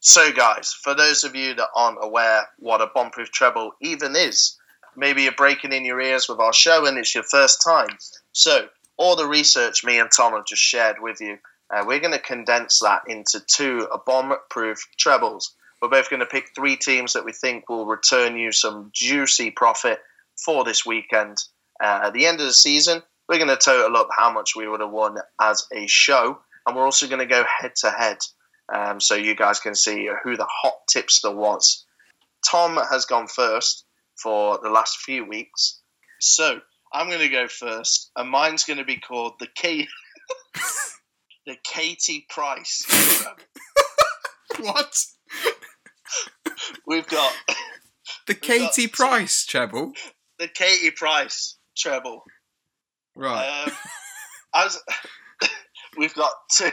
[0.00, 4.56] So, guys, for those of you that aren't aware what a bombproof treble even is,
[4.96, 7.98] maybe you're breaking in your ears with our show and it's your first time.
[8.32, 11.36] So, all the research me and Tom have just shared with you
[11.70, 15.54] uh, we're going to condense that into two bomb-proof trebles.
[15.82, 19.50] We're both going to pick three teams that we think will return you some juicy
[19.50, 19.98] profit
[20.42, 21.38] for this weekend.
[21.82, 24.68] Uh, at the end of the season, we're going to total up how much we
[24.68, 28.18] would have won as a show, and we're also going to go head to head,
[29.00, 31.84] so you guys can see who the hot tipster was.
[32.48, 33.84] Tom has gone first
[34.22, 35.80] for the last few weeks,
[36.20, 36.60] so
[36.92, 39.88] I'm going to go first, and mine's going to be called the Key.
[41.46, 42.84] the Katie Price.
[44.58, 45.06] what?
[46.86, 47.32] We've got
[48.26, 49.92] the Katie got, Price treble.
[50.38, 52.24] The Katie Price treble.
[53.14, 53.64] Right.
[53.66, 53.72] Um,
[54.54, 54.78] as
[55.96, 56.70] we've got two,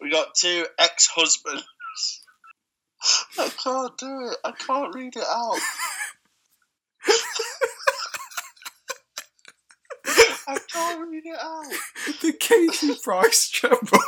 [0.00, 1.64] we've got two ex-husbands.
[3.38, 4.36] I can't do it.
[4.42, 5.60] I can't read it out.
[10.48, 11.64] I can't read it out.
[12.20, 13.98] The Katie Price treble.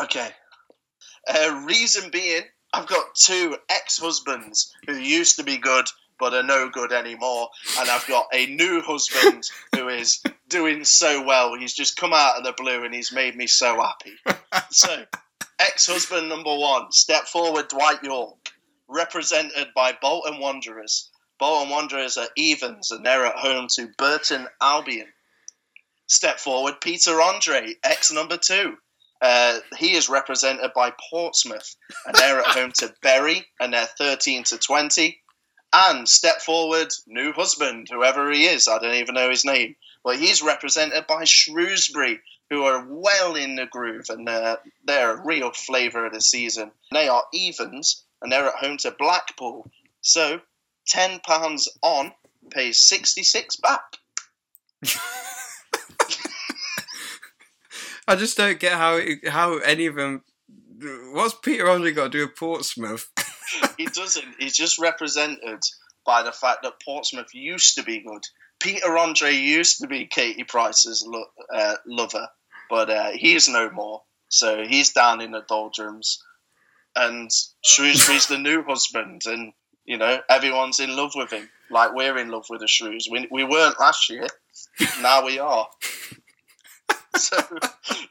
[0.00, 0.30] okay.
[1.28, 2.42] Uh, reason being,
[2.72, 5.86] I've got two ex-husbands who used to be good
[6.20, 7.48] but are no good anymore,
[7.78, 9.42] and I've got a new husband
[9.74, 11.56] who is doing so well.
[11.58, 14.16] He's just come out of the blue and he's made me so happy.
[14.70, 15.04] so,
[15.58, 18.50] ex-husband number one, step forward, Dwight Yorke,
[18.86, 21.09] represented by Bolton Wanderers.
[21.40, 25.08] Bolton Wanderers are evens and they're at home to Burton Albion.
[26.06, 28.76] Step forward, Peter Andre, ex number two.
[29.22, 31.76] Uh, he is represented by Portsmouth
[32.06, 35.18] and they're at home to Bury and they're 13 to 20.
[35.72, 40.18] And step forward, new husband, whoever he is, I don't even know his name, but
[40.18, 42.20] he's represented by Shrewsbury,
[42.50, 46.72] who are well in the groove and uh, they're a real flavour of the season.
[46.92, 49.70] They are evens and they're at home to Blackpool.
[50.02, 50.40] So
[50.86, 52.12] ten pounds on
[52.50, 53.82] pays sixty six back.
[58.08, 60.24] I just don't get how how any of them.
[61.12, 63.10] What's Peter Andre got to do with Portsmouth?
[63.78, 64.24] he doesn't.
[64.38, 65.60] He's just represented
[66.04, 68.22] by the fact that Portsmouth used to be good.
[68.58, 72.28] Peter Andre used to be Katie Price's lo- uh, lover,
[72.68, 74.02] but uh, he's no more.
[74.28, 76.22] So he's down in the doldrums,
[76.94, 77.30] and
[77.64, 79.52] Shrewsbury's the new husband, and
[79.90, 83.08] you know, everyone's in love with him, like we're in love with the Shrews.
[83.10, 84.28] We, we weren't last year,
[85.02, 85.66] now we are.
[87.16, 87.36] so,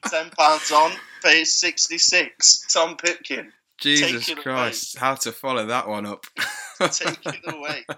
[0.10, 0.92] ten pounds on,
[1.24, 2.66] pays sixty six.
[2.74, 3.54] Tom Pipkin.
[3.78, 5.00] Jesus Christ, away.
[5.00, 6.26] how to follow that one up?
[6.92, 7.86] take it away.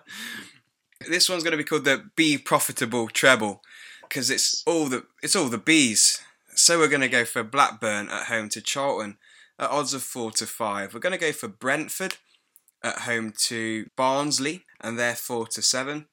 [1.10, 3.64] This one's going to be called the Be Profitable Treble
[4.04, 6.22] because it's all the it's all the bees.
[6.54, 9.18] So we're going to go for Blackburn at home to Charlton
[9.58, 10.94] at odds of four to five.
[10.94, 12.18] We're going to go for Brentford
[12.84, 16.08] at home to Barnsley, and they're four to seven.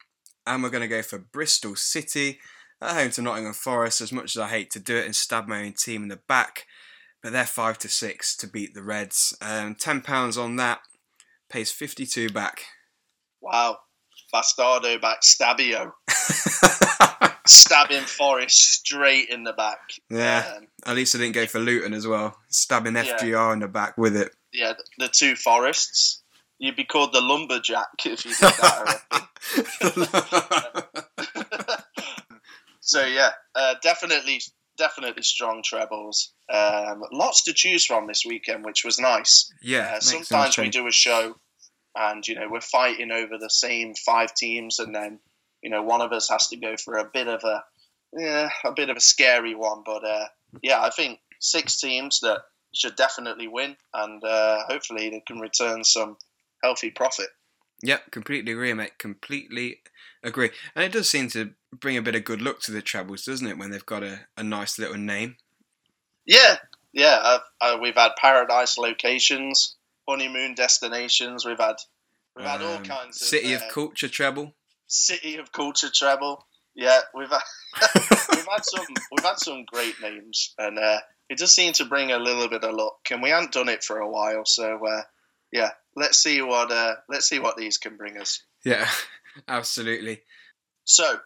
[0.47, 2.39] And we're going to go for Bristol City
[2.81, 4.01] at home to Nottingham Forest.
[4.01, 6.21] As much as I hate to do it and stab my own team in the
[6.29, 6.67] back,
[7.23, 9.37] but they're five to six to beat the Reds.
[9.41, 10.81] Um, Ten pounds on that
[11.51, 12.63] pays fifty-two back.
[13.41, 13.79] Wow,
[14.35, 15.93] bastardo back stabio.
[17.47, 19.79] Stabbing Forest straight in the back.
[20.11, 20.53] Yeah.
[20.57, 22.37] Um, at least I didn't go for Luton as well.
[22.49, 23.53] Stabbing FGR yeah.
[23.55, 24.33] in the back with it.
[24.53, 26.23] Yeah, the two Forests.
[26.59, 29.03] You'd be called the lumberjack if you did that.
[32.81, 34.41] so yeah, uh, definitely,
[34.77, 36.33] definitely strong trebles.
[36.53, 39.53] Um, lots to choose from this weekend, which was nice.
[39.63, 39.95] Yeah.
[39.97, 41.37] Uh, sometimes we do a show,
[41.95, 45.21] and you know we're fighting over the same five teams, and then
[45.63, 47.65] you know one of us has to go for a bit of a
[48.17, 49.83] yeah a bit of a scary one.
[49.85, 50.27] But uh,
[50.63, 52.43] yeah, I think six teams that
[52.75, 56.17] should definitely win, and uh, hopefully they can return some
[56.63, 57.29] healthy profit.
[57.83, 58.99] Yep, completely agree, mate.
[58.99, 59.81] Completely
[60.23, 60.51] agree.
[60.75, 63.47] And it does seem to bring a bit of good luck to the trebles, doesn't
[63.47, 65.37] it, when they've got a, a nice little name?
[66.27, 66.57] Yeah,
[66.93, 67.39] yeah.
[67.61, 69.77] Uh, we've had paradise locations,
[70.09, 71.47] honeymoon destinations.
[71.47, 71.77] We've had
[72.37, 73.21] we've had all Um, kinds.
[73.21, 74.55] City of of uh, Culture treble.
[74.89, 76.45] City of Culture treble.
[76.75, 77.41] Yeah, we've had,
[78.31, 80.99] we've had some we've had some great names, and uh,
[81.29, 82.99] it does seem to bring a little bit of luck.
[83.11, 85.03] And we haven't done it for a while, so uh,
[85.53, 88.43] yeah, let's see what uh, let's see what these can bring us.
[88.65, 88.89] Yeah,
[89.49, 90.23] absolutely.
[90.85, 91.19] So,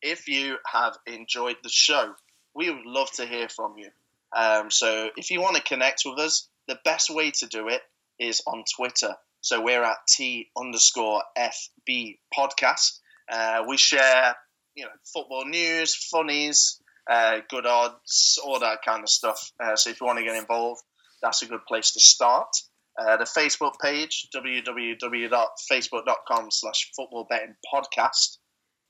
[0.00, 2.14] if you have enjoyed the show,
[2.54, 3.90] we would love to hear from you.
[4.34, 7.82] Um, so, if you want to connect with us, the best way to do it
[8.18, 9.14] is on Twitter.
[9.40, 12.98] So, we're at T underscore FB podcast.
[13.30, 14.34] Uh, we share,
[14.74, 16.80] you know, football news, funnies,
[17.10, 19.52] uh, good odds, all that kind of stuff.
[19.62, 20.82] Uh, so, if you want to get involved,
[21.22, 22.48] that's a good place to start.
[22.98, 28.38] Uh, the Facebook page, www.facebook.com slash football betting podcast.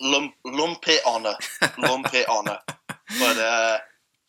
[0.00, 1.36] Lump, lump it on her,
[1.76, 2.60] lump it on her.
[3.18, 3.78] But uh,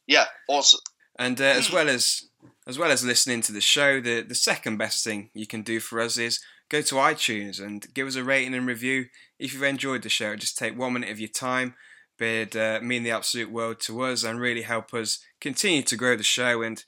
[0.07, 0.79] yeah, awesome.
[1.17, 2.29] And uh, as well as
[2.65, 5.81] as well as listening to the show, the the second best thing you can do
[5.81, 6.39] for us is
[6.69, 9.07] go to iTunes and give us a rating and review.
[9.37, 11.75] If you've enjoyed the show, just take one minute of your time.
[12.19, 15.95] But it'd uh, mean the absolute world to us and really help us continue to
[15.95, 16.83] grow the show and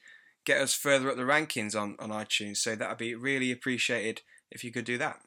[0.45, 2.57] get us further up the rankings on, on iTunes.
[2.57, 4.21] So that would be really appreciated
[4.51, 5.21] if you could do that.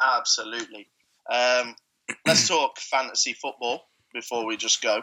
[0.00, 0.88] Absolutely.
[1.30, 1.74] Um,
[2.26, 5.02] let's talk fantasy football before we just go.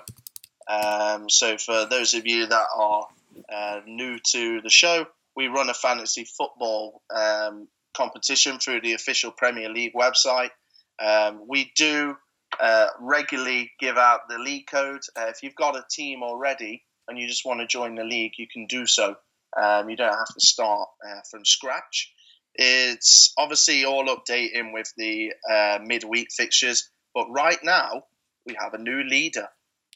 [0.67, 3.07] Um, so, for those of you that are
[3.51, 9.31] uh, new to the show, we run a fantasy football um, competition through the official
[9.31, 10.51] Premier League website.
[10.99, 12.15] Um, we do
[12.59, 15.01] uh, regularly give out the league code.
[15.17, 18.33] Uh, if you've got a team already and you just want to join the league,
[18.37, 19.15] you can do so.
[19.59, 22.13] Um, you don't have to start uh, from scratch.
[22.53, 28.03] It's obviously all updating with the uh, midweek fixtures, but right now
[28.45, 29.47] we have a new leader,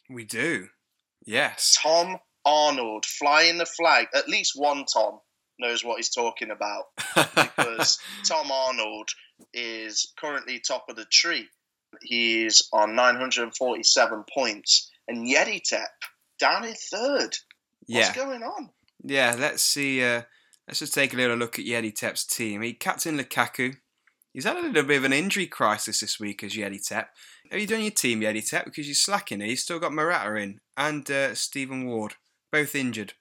[0.10, 0.70] We do.
[1.26, 1.78] Yes.
[1.82, 4.08] Tom Arnold, flying the flag.
[4.14, 5.20] At least one Tom
[5.60, 6.86] knows what he's talking about
[7.16, 9.10] because Tom Arnold
[9.54, 11.48] is currently top of the tree.
[12.02, 15.86] He's on 947 points, and Yeditep
[16.40, 17.36] down in third.
[17.88, 18.06] yeah.
[18.08, 18.70] What's going on?
[19.04, 20.04] Yeah, let's see.
[20.04, 20.24] Uh,
[20.68, 22.62] let's just take a little look at Yeti Tep's team.
[22.62, 23.76] He captain Lukaku.
[24.34, 27.10] He's had a little bit of an injury crisis this week as Yeti Tep.
[27.52, 28.66] Have you done your team, Yeti Tep?
[28.66, 29.50] Because you're slacking it.
[29.50, 32.16] You've still got Morata in and uh, Stephen Ward,
[32.52, 33.14] both injured.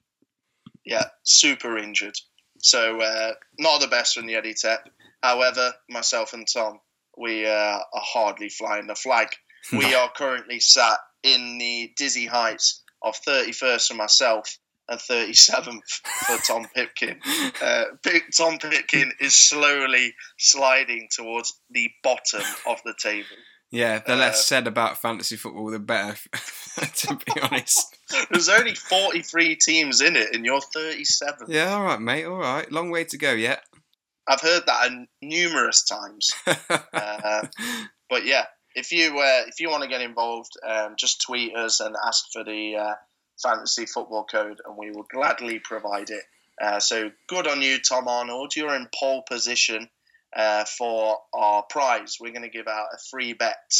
[0.84, 2.16] Yeah, super injured.
[2.58, 4.78] So uh, not the best from Yeditep.
[5.22, 6.80] However, myself and Tom,
[7.16, 9.28] we uh, are hardly flying the flag.
[9.72, 14.58] We are currently sat in the dizzy heights of 31st for myself
[14.90, 15.80] and 37th
[16.26, 17.18] for Tom Pipkin.
[17.62, 17.84] Uh,
[18.36, 23.26] Tom Pipkin is slowly sliding towards the bottom of the table.
[23.70, 26.16] Yeah, the less Uh, said about fantasy football, the better,
[26.96, 27.96] to be honest.
[28.30, 31.46] There's only 43 teams in it, and you're 37.
[31.48, 32.70] Yeah, all right, mate, all right.
[32.70, 33.64] Long way to go yet.
[34.26, 36.30] I've heard that a- numerous times.
[36.94, 37.46] Uh,
[38.08, 38.44] but yeah,
[38.74, 42.26] if you uh, if you want to get involved, um, just tweet us and ask
[42.32, 42.94] for the uh,
[43.42, 46.22] fantasy football code, and we will gladly provide it.
[46.60, 48.54] Uh, so good on you, Tom Arnold.
[48.54, 49.88] You're in pole position
[50.36, 52.18] uh, for our prize.
[52.20, 53.72] We're going to give out a free bet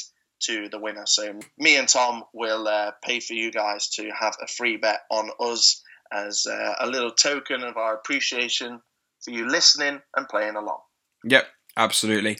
[0.43, 1.07] to the winner.
[1.07, 5.01] So me and Tom will uh, pay for you guys to have a free bet
[5.11, 5.83] on us
[6.13, 8.81] as uh, a little token of our appreciation
[9.25, 10.81] for you listening and playing along.
[11.25, 11.47] Yep,
[11.77, 12.39] absolutely.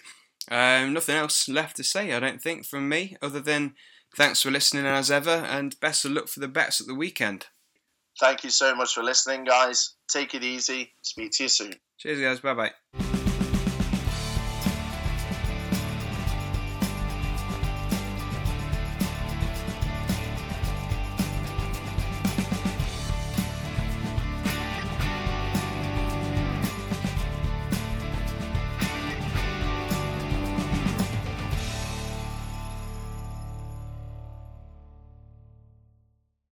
[0.51, 3.75] Um, nothing else left to say, I don't think, from me, other than
[4.17, 7.47] thanks for listening as ever, and best of luck for the bets at the weekend.
[8.21, 9.95] Thank you so much for listening, guys.
[10.09, 10.93] Take it easy.
[11.03, 11.75] Speak to you soon.
[11.99, 12.41] Cheers, guys.
[12.41, 13.14] Bye bye.